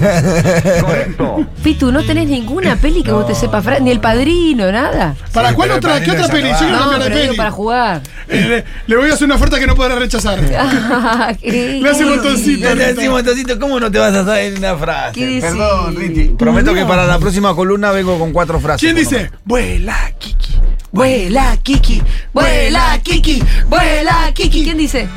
Correcto. 0.80 1.46
Pitu, 1.62 1.90
no 1.92 2.02
tenés 2.04 2.28
ninguna 2.28 2.76
peli 2.76 3.02
que 3.02 3.12
vos 3.12 3.26
te 3.26 3.34
sepas, 3.34 3.64
ni 3.80 3.90
el 3.90 4.00
padrino, 4.00 4.70
nada. 4.70 5.14
¿Para 5.32 5.48
Sí, 5.50 5.54
cuál 5.54 5.70
otra? 5.72 6.00
¿Qué 6.02 6.10
otra 6.12 6.28
peli? 6.28 6.48
quiero 6.58 6.76
No, 6.76 6.90
de 6.98 6.98
pero 7.10 7.14
peli. 7.14 7.36
para 7.36 7.50
jugar. 7.50 8.02
Eh, 8.28 8.40
le, 8.48 8.64
le 8.86 8.96
voy 8.96 9.10
a 9.10 9.14
hacer 9.14 9.26
una 9.26 9.34
oferta 9.34 9.58
que 9.58 9.66
no 9.66 9.74
podrá 9.74 9.96
rechazar. 9.96 10.38
¿Qué- 11.40 11.80
Le 11.82 11.90
hace 11.90 12.04
un 12.04 12.16
botoncito. 12.16 12.60
Ya 12.68 12.74
le 12.74 12.92
decimos, 12.94 13.22
Tocito, 13.24 13.58
¿cómo 13.58 13.80
no 13.80 13.90
te 13.90 13.98
vas 13.98 14.14
a 14.14 14.24
saber 14.24 14.54
una 14.58 14.76
frase? 14.76 15.12
¿Qué 15.14 15.38
Perdón? 15.40 15.96
Riti. 15.96 16.24
Prometo 16.38 16.72
que 16.74 16.84
para 16.84 17.06
la 17.06 17.18
próxima 17.18 17.54
columna 17.54 17.90
vengo 17.90 18.18
con 18.18 18.32
cuatro 18.32 18.60
frases. 18.60 18.80
¿Quién 18.80 18.96
dice? 18.96 19.30
Vuela, 19.44 19.96
Kiki. 20.18 20.54
Vuela, 20.92 21.56
Kiki. 21.62 22.00
Vuela, 22.32 22.98
Kiki. 23.02 23.42
Vuela, 23.68 24.30
Kiki. 24.32 24.62
¿Quién 24.64 24.78
dice? 24.78 25.08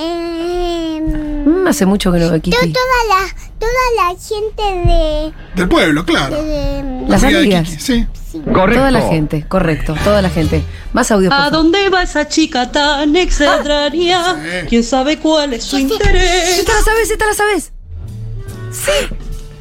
Mm, 0.00 1.66
hace 1.66 1.86
mucho 1.86 2.12
que 2.12 2.18
no 2.18 2.30
veo 2.30 2.40
Kiki. 2.40 2.56
toda 2.72 2.96
la, 3.08 3.34
toda 3.58 3.72
la 3.96 4.18
gente 4.20 4.62
de, 4.88 5.32
Del 5.56 5.68
pueblo, 5.68 6.04
claro. 6.04 6.42
de- 6.42 7.04
Las 7.08 7.22
Amiga 7.24 7.38
de 7.40 7.44
amigas. 7.44 7.68
Kiki, 7.70 7.82
Sí. 7.82 8.06
Correcto. 8.52 8.80
Toda 8.80 8.90
la 8.90 9.00
gente, 9.00 9.44
correcto, 9.48 9.94
toda 10.04 10.20
la 10.20 10.28
gente. 10.28 10.62
Más 10.92 11.10
audio, 11.10 11.30
por 11.30 11.38
¿A 11.38 11.44
favor. 11.44 11.52
dónde 11.52 11.88
va 11.88 12.02
esa 12.02 12.28
chica 12.28 12.70
tan 12.70 13.16
extraña? 13.16 14.34
Sí. 14.34 14.66
¿Quién 14.68 14.84
sabe 14.84 15.18
cuál 15.18 15.54
es 15.54 15.64
su 15.64 15.78
¿Esta 15.78 15.94
interés? 15.94 16.64
la 16.68 16.82
sabes? 16.84 17.10
¿Esta 17.10 17.26
la 17.26 17.34
sabes? 17.34 17.72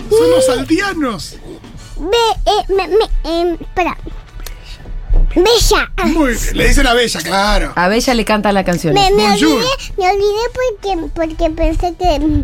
Son 0.10 0.29
los 0.32 0.50
aldeanos. 0.50 1.38
Be, 1.98 2.17
eh, 2.46 2.65
me, 2.75 2.88
me, 2.89 3.06
em, 3.41 3.53
espera. 3.60 3.98
Bella. 5.36 5.92
Muy 6.06 6.32
bien. 6.34 6.58
Le 6.58 6.68
dicen 6.68 6.88
a 6.88 6.94
Bella, 6.94 7.20
claro. 7.22 7.74
A 7.76 7.88
Bella 7.88 8.14
le 8.14 8.26
canta 8.26 8.52
la 8.52 8.64
canción. 8.64 8.94
Me, 8.94 9.12
me 9.12 9.24
Bonjour. 9.28 9.52
olvidé, 9.54 9.68
me 9.98 10.10
olvidé 10.12 10.44
porque, 10.54 11.10
porque 11.14 11.50
pensé 11.52 11.94
que. 11.98 12.44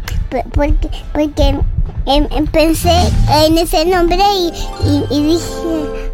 Porque, 0.54 0.90
porque 1.14 1.56
em, 2.06 2.28
em, 2.32 2.48
pensé 2.48 2.92
en 3.46 3.58
ese 3.58 3.86
nombre 3.86 4.18
y, 4.36 4.52
y, 4.86 5.06
y 5.10 5.24
dije. 5.34 6.10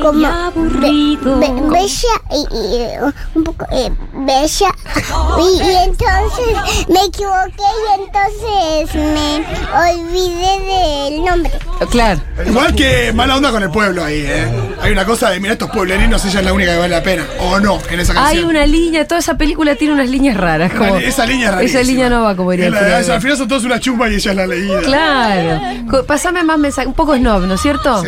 Como 0.00 0.26
aburrido. 0.26 1.38
be- 1.40 1.48
be- 1.52 1.60
bella 1.68 2.14
y, 2.30 2.56
y, 2.56 2.86
un 3.34 3.44
poco 3.44 3.66
eh, 3.70 3.90
bella 4.14 4.68
y, 5.38 5.62
y 5.62 5.70
entonces 5.84 6.88
me 6.88 7.00
equivoqué 7.04 7.68
y 7.82 8.00
entonces 8.00 8.94
me 8.94 9.44
olvidé 9.92 11.10
del 11.10 11.24
nombre. 11.24 11.52
Claro. 11.90 12.20
Igual 12.46 12.74
que 12.74 13.12
mala 13.12 13.36
onda 13.36 13.50
con 13.50 13.62
el 13.62 13.70
pueblo 13.70 14.02
ahí, 14.04 14.24
¿eh? 14.26 14.73
Hay 14.84 14.92
una 14.92 15.04
cosa 15.06 15.30
de, 15.30 15.40
mira, 15.40 15.54
estos 15.54 15.70
pueblerinos, 15.70 16.22
ella 16.26 16.40
es 16.40 16.44
la 16.46 16.52
única 16.52 16.72
que 16.72 16.78
vale 16.78 16.94
la 16.94 17.02
pena. 17.02 17.24
O 17.40 17.58
no, 17.58 17.78
en 17.90 18.00
esa 18.00 18.12
Hay 18.12 18.18
canción. 18.18 18.44
una 18.50 18.66
línea, 18.66 19.06
toda 19.08 19.18
esa 19.20 19.36
película 19.38 19.74
tiene 19.76 19.94
unas 19.94 20.08
líneas 20.10 20.36
raras. 20.36 20.72
Como, 20.72 20.98
esa 20.98 21.24
línea 21.26 21.46
es 21.48 21.50
Esa 21.50 21.56
rarísima. 21.56 21.82
línea 21.82 22.10
no 22.10 22.22
va 22.22 22.36
como 22.36 22.52
iría 22.52 22.66
Y 22.66 22.68
el 22.68 22.74
la- 22.74 22.78
final. 22.80 23.10
al 23.12 23.20
final 23.22 23.36
son 23.38 23.48
todos 23.48 23.64
una 23.64 23.80
chumba 23.80 24.10
y 24.10 24.14
ella 24.16 24.30
es 24.30 24.36
la 24.36 24.46
leída. 24.46 24.80
Claro. 24.82 26.04
Pasame 26.06 26.42
más 26.42 26.58
mensajes, 26.58 26.86
un 26.88 26.94
poco 26.94 27.16
snob, 27.16 27.46
¿no 27.46 27.54
es 27.54 27.60
cierto? 27.62 28.04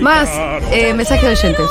Más 0.00 0.28
eh, 0.72 0.92
mensajes 0.94 1.22
de 1.22 1.30
oyentes. 1.30 1.66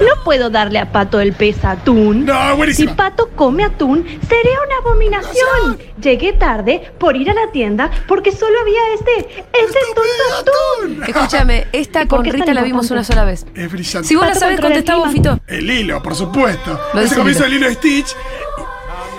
No 0.00 0.24
puedo 0.24 0.50
darle 0.50 0.78
a 0.78 0.90
Pato 0.92 1.20
el 1.20 1.32
pez 1.34 1.64
atún. 1.64 2.24
No, 2.24 2.50
Si 2.50 2.56
buenísima. 2.56 2.96
Pato 2.96 3.28
come 3.36 3.64
atún, 3.64 4.04
sería 4.28 4.58
una 4.66 4.76
abominación. 4.82 5.78
Llegué 6.00 6.32
tarde 6.32 6.90
por 6.98 7.16
ir 7.16 7.30
a 7.30 7.34
la 7.34 7.50
tienda 7.52 7.90
porque 8.08 8.32
solo 8.32 8.58
había 8.60 8.80
este, 8.94 9.44
este 9.52 9.78
tonto 9.94 10.50
atún. 10.88 11.02
Escúchame, 11.06 11.66
esta 11.72 12.02
¿Y 12.02 12.06
por 12.06 12.18
con 12.24 12.32
Rita 12.32 12.54
la 12.54 12.62
vimos 12.62 12.90
una 12.90 13.04
sola 13.04 13.24
vez. 13.24 13.46
Es 13.54 13.70
brillante. 13.70 14.08
Si 14.08 14.16
vos 14.16 14.26
la 14.26 14.34
sabes, 14.34 14.60
contestá 14.60 14.96
vos. 14.96 15.10
Fito. 15.12 15.38
El 15.46 15.70
hilo, 15.70 16.02
por 16.02 16.14
supuesto. 16.14 16.80
Lo 16.94 17.00
Ese 17.00 17.14
comienzo 17.16 17.44
Lilo. 17.46 17.50
del 17.50 17.58
hilo 17.58 17.68
de 17.68 17.74
Stitch. 17.74 18.16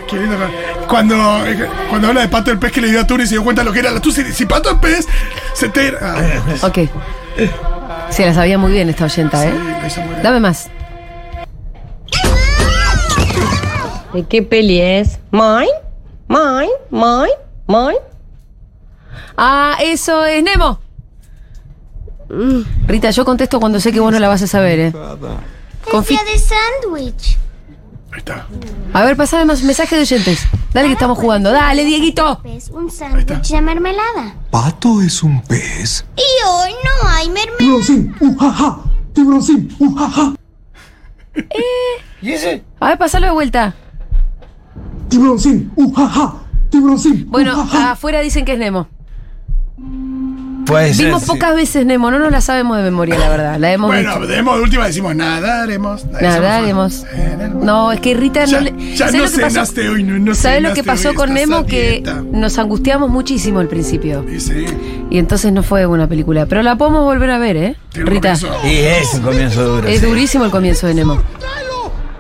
Qué 0.09 0.17
lindo. 0.17 0.35
Cuando, 0.87 1.15
cuando 1.89 2.07
habla 2.09 2.21
de 2.21 2.27
Pato 2.27 2.51
el 2.51 2.59
pez 2.59 2.71
que 2.71 2.81
le 2.81 2.89
dio 2.89 2.99
atún 3.01 3.21
y 3.21 3.25
se 3.27 3.35
dio 3.35 3.43
cuenta 3.43 3.61
de 3.61 3.65
lo 3.67 3.73
que 3.73 3.79
era 3.79 3.89
el 3.91 3.97
atún. 3.97 4.11
Si, 4.11 4.23
si 4.33 4.45
Pato 4.45 4.71
el 4.71 4.79
pez 4.79 5.07
se 5.53 5.69
te. 5.69 5.93
Ah, 6.01 6.41
Ok. 6.63 6.79
Se 8.11 8.25
la 8.25 8.33
sabía 8.33 8.57
muy 8.57 8.71
bien 8.73 8.89
esta 8.89 9.05
oyenta, 9.05 9.45
¿eh? 9.47 9.53
Dame 10.21 10.39
más. 10.39 10.69
¿De 14.13 14.23
qué 14.27 14.41
peli 14.43 14.81
es? 14.81 15.19
¿Mine? 15.31 15.69
¿Mine? 16.27 16.69
¿Mine? 16.89 17.29
¿Mine? 17.67 17.99
Ah, 19.37 19.77
eso 19.81 20.25
es 20.25 20.43
Nemo. 20.43 20.79
Rita, 22.87 23.09
yo 23.11 23.23
contesto 23.25 23.59
cuando 23.59 23.79
sé 23.79 23.91
que 23.91 23.99
vos 23.99 24.11
no 24.11 24.19
la 24.19 24.27
vas 24.27 24.41
a 24.41 24.47
saber, 24.47 24.79
¿eh? 24.79 24.93
Confi- 25.89 26.19
de 26.23 26.37
sándwich. 26.37 27.37
Ahí 28.11 28.19
está. 28.19 28.45
a 28.93 29.03
ver, 29.05 29.15
pasame 29.15 29.45
más 29.45 29.63
mensajes 29.63 29.91
de 29.91 30.01
oyentes. 30.01 30.45
Dale 30.73 30.87
que 30.87 30.93
estamos 30.93 31.17
jugando. 31.17 31.51
Dale, 31.51 31.85
Dieguito. 31.85 32.41
Es 32.43 32.69
un 32.69 32.91
sándwich 32.91 33.47
de 33.49 33.61
mermelada. 33.61 34.35
¿Pato 34.49 35.01
es 35.01 35.23
un 35.23 35.41
pez? 35.43 36.05
Y 36.17 36.47
hoy 36.47 36.71
no 36.83 37.07
hay 37.09 37.27
mermelada. 37.29 37.57
Tiburoncín, 37.57 38.15
ujaja. 38.19 38.79
Tiburoncín, 39.13 39.75
ujaja. 39.79 40.33
¿Y 42.21 42.31
ese? 42.31 42.63
A 42.79 42.89
ver, 42.89 42.97
pasalo 42.97 43.27
de 43.27 43.31
vuelta. 43.31 43.73
Tiburoncín, 45.09 45.71
ujaja. 45.75 46.35
Tiburoncín. 46.69 47.29
Bueno, 47.29 47.53
ujaja. 47.53 47.91
afuera 47.91 48.19
dicen 48.21 48.45
que 48.45 48.53
es 48.53 48.59
Nemo. 48.59 48.87
Puede 50.71 50.93
ser. 50.93 51.05
Vimos 51.07 51.23
sí. 51.23 51.27
pocas 51.27 51.55
veces 51.55 51.85
Nemo, 51.85 52.09
no 52.11 52.19
nos 52.19 52.31
la 52.31 52.39
sabemos 52.41 52.77
de 52.77 52.83
memoria, 52.83 53.17
la 53.17 53.27
verdad. 53.29 53.57
La 53.59 53.71
hemos 53.73 53.87
Bueno, 53.89 54.19
visto. 54.19 54.27
de 54.27 54.41
de 54.41 54.61
última 54.61 54.85
decimos 54.87 55.15
nadaremos. 55.15 56.05
Nadaremos. 56.05 57.05
No, 57.61 57.91
es 57.91 57.99
que 57.99 58.13
Rita 58.13 58.45
Ya, 58.45 58.57
no 58.61 58.63
le. 58.63 58.95
ya 58.95 59.07
¿sabes 59.09 59.13
no 59.15 59.25
lo 59.25 59.31
que 59.31 59.37
pasó? 59.41 59.49
cenaste 59.53 59.89
hoy, 59.89 60.03
no, 60.03 60.17
no 60.17 60.33
¿Sabes 60.33 60.61
lo 60.61 60.73
que 60.73 60.83
pasó 60.83 61.13
con 61.13 61.33
Nemo? 61.33 61.65
Que 61.65 62.03
nos 62.31 62.57
angustiamos 62.57 63.09
muchísimo 63.09 63.59
al 63.59 63.67
principio. 63.67 64.25
Y 64.29 64.39
sí, 64.39 64.65
Y 65.09 65.17
entonces 65.19 65.51
no 65.51 65.61
fue 65.61 65.85
una 65.85 66.07
película. 66.07 66.45
Pero 66.45 66.61
la 66.63 66.75
podemos 66.77 67.03
volver 67.03 67.29
a 67.31 67.37
ver, 67.37 67.57
¿eh? 67.57 67.75
Rita. 67.93 68.33
Y 68.63 68.77
es 68.77 69.13
un 69.15 69.21
comienzo 69.21 69.63
duro. 69.63 69.87
Es 69.87 69.99
sí. 69.99 70.05
durísimo 70.05 70.45
el 70.45 70.51
comienzo 70.51 70.87
de 70.87 70.93
Nemo. 70.93 71.21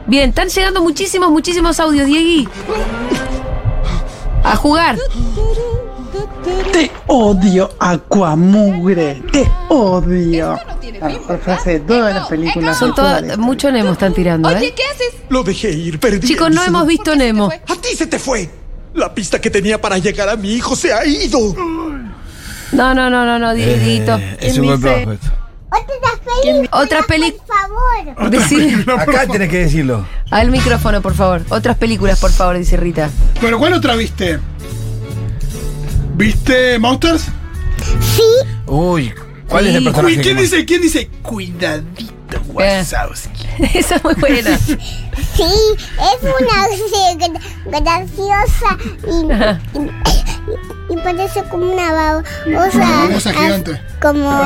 Bien, 0.07 0.29
están 0.29 0.49
llegando 0.49 0.81
muchísimos, 0.81 1.29
muchísimos 1.31 1.79
audios, 1.79 2.05
Diegui. 2.05 2.49
A 4.43 4.55
jugar. 4.57 4.97
Te 6.71 6.91
odio, 7.07 7.69
Aquamugre. 7.79 9.21
Te 9.31 9.49
odio. 9.69 10.57
La 10.99 11.07
mejor 11.09 11.39
frase 11.39 11.71
de 11.73 11.79
todas 11.81 12.13
las 12.13 12.27
películas. 12.27 12.77
Son 12.77 12.93
todas, 12.93 13.37
mucho 13.37 13.71
Nemo 13.71 13.91
están 13.93 14.13
tirando, 14.13 14.49
¿eh? 14.51 14.73
Lo 15.29 15.43
dejé 15.43 15.71
ir, 15.71 15.99
perdí. 15.99 16.27
Chicos, 16.27 16.49
no 16.51 16.63
hemos 16.63 16.85
visto 16.87 17.15
Nemo. 17.15 17.49
A 17.51 17.75
ti 17.75 17.95
se 17.95 18.07
te 18.07 18.19
fue. 18.19 18.49
La 18.93 19.13
pista 19.13 19.39
que 19.39 19.49
tenía 19.49 19.79
para 19.79 19.97
llegar 19.97 20.27
a 20.29 20.35
mi 20.35 20.51
hijo 20.53 20.75
se 20.75 20.91
ha 20.93 21.05
ido. 21.05 21.39
No, 22.73 22.93
no, 22.93 23.09
no, 23.09 23.25
no, 23.25 23.39
no, 23.39 23.53
Dieguito. 23.53 24.17
Eh, 24.17 24.37
es 24.41 24.57
un 24.57 24.65
buen 24.65 24.81
dice? 24.81 25.03
prospecto. 25.05 25.27
Otra 25.71 26.19
película. 26.43 26.69
Otra 26.81 27.01
peli- 27.03 27.31
Por 27.31 28.15
favor. 28.17 28.29
Decir 28.29 28.85
Acá 28.97 29.27
tenés 29.27 29.49
que 29.49 29.57
decirlo. 29.59 30.05
al 30.29 30.51
micrófono, 30.51 31.01
por 31.01 31.13
favor. 31.15 31.41
Otras 31.49 31.77
películas, 31.77 32.19
por 32.19 32.31
favor, 32.31 32.57
dice 32.57 32.75
Rita. 32.77 33.09
Bueno, 33.41 33.57
¿cuál 33.57 33.73
otra 33.73 33.95
viste? 33.95 34.39
¿Viste 36.21 36.77
Monsters? 36.77 37.23
Sí. 38.15 38.21
Uy, 38.67 39.11
¿cuál 39.47 39.65
es 39.65 39.73
el 39.75 39.79
Sí. 39.79 39.85
personaje? 39.85 40.15
Uy, 40.17 40.21
¿quién 40.21 40.35
más- 40.35 40.43
dice? 40.43 40.65
¿Quién 40.65 40.81
dice? 40.83 41.09
Cuidadito, 41.23 42.41
Wazowski. 42.49 43.47
Esa 43.73 43.95
es 43.95 44.03
muy 44.03 44.13
buena. 44.13 44.59
Sí, 45.35 45.43
es 45.43 46.21
una 46.21 47.79
graciosa 47.79 48.77
y, 49.07 49.79
y, 49.79 50.93
y 50.93 50.97
parece 51.03 51.43
como 51.49 51.71
una 51.71 51.91
babosa. 51.91 52.75
Una 52.77 52.91
babosa 53.07 53.33
gigante. 53.33 53.81
Como. 54.01 54.41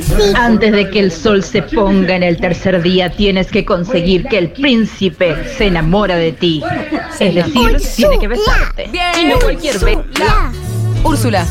Sí. 0.00 0.32
Antes 0.34 0.72
de 0.72 0.90
que 0.90 0.98
el 1.00 1.12
sol 1.12 1.42
se 1.44 1.62
ponga 1.62 2.16
en 2.16 2.22
el 2.22 2.38
tercer 2.38 2.82
día, 2.82 3.10
tienes 3.10 3.50
que 3.50 3.64
conseguir 3.64 4.24
que 4.24 4.38
el 4.38 4.50
príncipe 4.50 5.36
se 5.56 5.66
enamora 5.66 6.16
de 6.16 6.32
ti. 6.32 6.62
Es 7.20 7.34
decir, 7.34 7.76
tiene 7.96 8.18
que 8.18 8.28
besarte. 8.28 8.88
Bien. 8.90 9.06
Y 9.20 9.24
no 9.26 9.38
cualquier 9.38 9.78
beso. 9.78 10.04
Úrsula. 11.08 11.46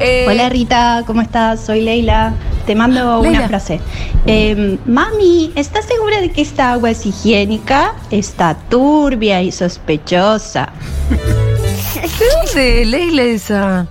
Eh, 0.00 0.24
Hola 0.28 0.48
Rita, 0.48 1.04
¿cómo 1.06 1.20
estás? 1.22 1.60
Soy 1.64 1.80
Leila. 1.82 2.32
Te 2.66 2.74
mando 2.74 3.22
Leila. 3.22 3.38
una 3.38 3.48
frase. 3.48 3.80
Eh, 4.26 4.78
mami, 4.86 5.52
¿estás 5.54 5.84
segura 5.86 6.20
de 6.20 6.30
que 6.30 6.42
esta 6.42 6.72
agua 6.72 6.90
es 6.90 7.06
higiénica? 7.06 7.94
Está 8.10 8.54
turbia 8.68 9.42
y 9.42 9.52
sospechosa. 9.52 10.70
¿De 11.10 12.24
dónde, 12.46 12.84
Leila, 12.86 13.22
esa? 13.22 13.86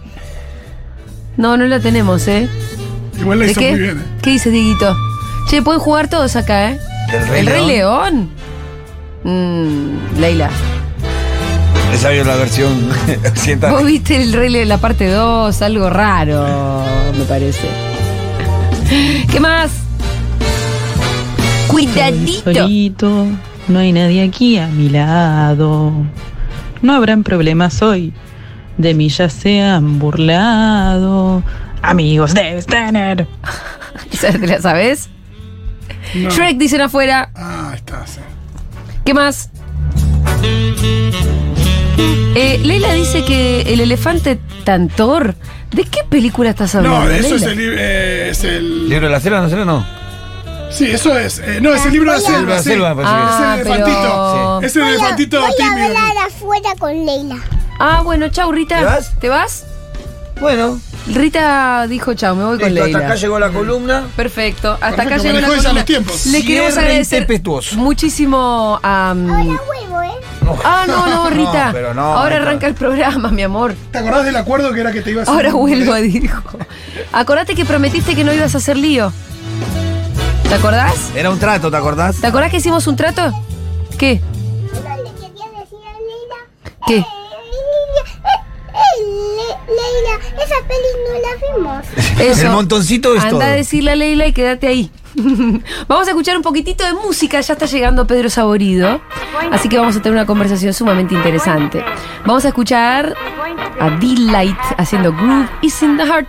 No, 1.37 1.55
no 1.57 1.65
la 1.65 1.79
tenemos, 1.79 2.27
¿eh? 2.27 2.49
Igual 3.19 3.39
la 3.39 3.45
¿De 3.45 3.51
hizo 3.51 3.59
qué? 3.61 3.71
muy 3.71 3.79
bien. 3.79 3.97
¿eh? 3.99 4.03
¿Qué 4.21 4.29
dice 4.31 4.49
Dieguito? 4.49 4.95
Che, 5.49 5.61
pueden 5.61 5.79
jugar 5.79 6.09
todos 6.09 6.35
acá, 6.35 6.71
¿eh? 6.71 6.79
¿El 7.13 7.27
Rey 7.27 7.39
¿El 7.39 7.45
Rey 7.47 7.65
León? 7.65 8.29
León? 9.23 9.97
Mm, 10.15 10.19
Leila. 10.19 10.49
Esa 11.93 12.09
vio 12.09 12.23
la 12.23 12.35
versión 12.35 12.89
occidental. 13.27 13.71
Vos 13.71 13.85
viste 13.85 14.21
el 14.21 14.33
Rey 14.33 14.49
León, 14.49 14.67
la 14.69 14.77
parte 14.77 15.07
2, 15.07 15.61
algo 15.61 15.89
raro, 15.89 16.83
me 17.17 17.25
parece. 17.25 17.67
¿Qué 19.31 19.39
más? 19.39 19.71
Cuidadito. 21.67 22.53
Solito, 22.53 23.25
no 23.67 23.79
hay 23.79 23.91
nadie 23.91 24.23
aquí 24.23 24.57
a 24.57 24.67
mi 24.67 24.89
lado. 24.89 25.91
No 26.81 26.93
habrán 26.93 27.23
problemas 27.23 27.81
hoy. 27.81 28.13
De 28.77 28.93
mí 28.93 29.09
ya 29.09 29.29
se 29.29 29.61
han 29.61 29.99
burlado. 29.99 31.43
Amigos 31.81 32.33
debes 32.33 32.65
tener. 32.65 33.27
¿Esa 34.11 34.31
¿Te 34.31 34.47
la 34.47 34.61
sabes? 34.61 35.09
No. 36.15 36.29
Shrek 36.29 36.57
dicen 36.57 36.81
afuera. 36.81 37.29
Ah, 37.35 37.73
está, 37.75 38.07
sí. 38.07 38.21
¿Qué 39.03 39.13
más? 39.13 39.49
Eh, 42.35 42.59
Leila 42.63 42.93
dice 42.93 43.23
que 43.25 43.61
el 43.73 43.79
elefante 43.81 44.39
Tantor. 44.63 45.35
¿De 45.71 45.83
qué 45.83 45.99
película 46.07 46.49
estás 46.51 46.73
hablando? 46.75 47.01
No, 47.01 47.07
de 47.07 47.19
eso 47.19 47.35
es 47.35 47.43
el, 47.43 47.57
eh, 47.77 48.29
es 48.31 48.43
el. 48.43 48.89
¿Libro 48.89 49.07
de 49.07 49.11
la 49.11 49.19
selva? 49.19 49.41
¿No 49.41 49.49
selva? 49.49 49.65
No. 49.65 49.85
Sí, 50.71 50.85
eso 50.89 51.17
es. 51.17 51.39
eh, 51.39 51.59
no, 51.61 51.73
es 51.73 51.85
el 51.85 51.91
libro 51.93 52.11
de 52.13 52.21
la 52.21 52.37
Libro 52.39 52.53
de 52.55 52.63
selva. 52.63 52.89
la 52.89 52.95
que 52.95 53.01
Ah, 53.05 53.53
es 53.55 53.59
el 53.59 53.63
pero- 53.63 53.75
elefantito. 53.87 54.61
Es 54.61 54.75
el 54.75 54.81
Voy 54.81 54.89
a, 54.91 54.93
elefantito 54.95 55.41
voy 55.41 55.49
a 55.51 55.55
tímido. 55.55 55.85
hablar 55.87 56.17
afuera 56.27 56.69
con 56.79 57.05
Leila. 57.05 57.35
Ah, 57.79 58.01
bueno, 58.03 58.29
chau, 58.29 58.51
Rita. 58.51 58.77
¿Te 58.79 58.83
vas? 58.85 59.19
¿Te 59.19 59.29
vas? 59.29 59.65
Bueno, 60.39 60.79
Rita 61.07 61.85
dijo 61.87 62.13
chau, 62.13 62.35
me 62.35 62.45
voy 62.45 62.59
con 62.59 62.73
Leila. 62.73 62.97
hasta 62.97 63.07
acá 63.09 63.15
llegó 63.15 63.39
la 63.39 63.49
columna. 63.49 64.07
Perfecto, 64.15 64.71
hasta 64.73 64.89
Perfecto, 65.03 65.13
acá 65.13 65.23
llegó 65.23 65.39
la 65.41 65.47
columna. 65.47 65.73
los 65.73 65.85
tiempos. 65.85 66.25
Le 66.27 66.45
queremos 66.45 66.77
agradecer 66.77 67.27
muchísimo 67.75 68.79
a. 68.81 69.13
um, 69.15 69.29
Hola, 69.29 69.61
huevo, 69.69 70.01
¿eh? 70.03 70.09
Ah, 70.63 70.85
no, 70.87 71.07
no, 71.09 71.29
Rita. 71.29 71.69
pero 71.73 71.93
no, 71.93 72.01
Ahora 72.17 72.37
Rita. 72.37 72.41
arranca 72.49 72.67
el 72.67 72.73
programa, 72.75 73.29
mi 73.29 73.41
amor. 73.43 73.75
¿Te 73.91 73.97
acordás 73.99 74.25
del 74.25 74.35
acuerdo 74.35 74.71
que 74.73 74.81
era 74.81 74.91
que 74.91 75.01
te 75.01 75.11
ibas 75.11 75.27
a 75.27 75.31
Ahora 75.31 75.49
hacer- 75.49 75.59
vuelvo, 75.59 75.93
dijo. 76.01 76.41
Acordate 77.11 77.55
que 77.55 77.65
prometiste 77.65 78.15
que 78.15 78.23
no 78.23 78.33
ibas 78.33 78.55
a 78.55 78.57
hacer 78.59 78.77
lío. 78.77 79.11
¿Te 80.47 80.55
acordás? 80.55 81.11
Era 81.15 81.29
un 81.29 81.37
trato, 81.39 81.69
¿te 81.69 81.77
acordás? 81.77 82.15
¿Te 82.21 82.27
acordás 82.27 82.49
que 82.51 82.57
hicimos 82.57 82.87
un 82.87 82.95
trato? 82.95 83.31
¿Qué? 83.97 84.19
¿Qué? 86.87 86.97
Eh, 86.97 87.05
Le- 89.01 89.73
Leila, 89.75 90.43
esa 90.43 90.55
peli 90.67 90.91
no 91.05 91.13
la 91.21 91.81
vimos. 91.83 91.85
Eso. 92.19 92.45
El 92.47 92.51
montoncito 92.51 93.13
es 93.15 93.19
Anda 93.21 93.31
todo. 93.31 93.41
a 93.43 93.47
decirle 93.47 93.91
a 93.91 93.95
Leila 93.95 94.25
y 94.27 94.33
quédate 94.33 94.67
ahí. 94.67 94.91
vamos 95.87 96.07
a 96.07 96.11
escuchar 96.11 96.37
un 96.37 96.43
poquitito 96.43 96.83
de 96.83 96.93
música, 96.93 97.41
ya 97.41 97.53
está 97.53 97.65
llegando 97.65 98.05
Pedro 98.05 98.29
Saborido. 98.29 99.01
Así 99.51 99.69
que 99.69 99.77
vamos 99.77 99.95
a 99.95 100.01
tener 100.01 100.13
una 100.13 100.25
conversación 100.25 100.73
sumamente 100.73 101.15
interesante. 101.15 101.83
Vamos 102.25 102.45
a 102.45 102.49
escuchar 102.49 103.15
a 103.79 103.89
D-Light 103.89 104.57
haciendo 104.77 105.11
Groove 105.13 105.49
is 105.61 105.81
in 105.81 105.97
the 105.97 106.05
Heart. 106.05 106.27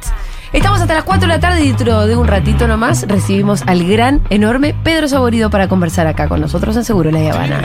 Estamos 0.53 0.81
hasta 0.81 0.95
las 0.95 1.05
4 1.05 1.29
de 1.29 1.35
la 1.35 1.41
tarde 1.41 1.63
y 1.63 1.69
dentro 1.69 2.07
de 2.07 2.17
un 2.17 2.27
ratito 2.27 2.67
nomás 2.67 3.07
recibimos 3.07 3.63
al 3.67 3.85
gran, 3.87 4.21
enorme 4.31 4.75
Pedro 4.83 5.07
Saborido 5.07 5.49
para 5.49 5.69
conversar 5.69 6.09
acá 6.09 6.29
con 6.29 6.41
nosotros 6.41 6.77
en 6.77 6.85
Seguro 6.85 7.13
La 7.13 7.21
Habana. 7.33 7.63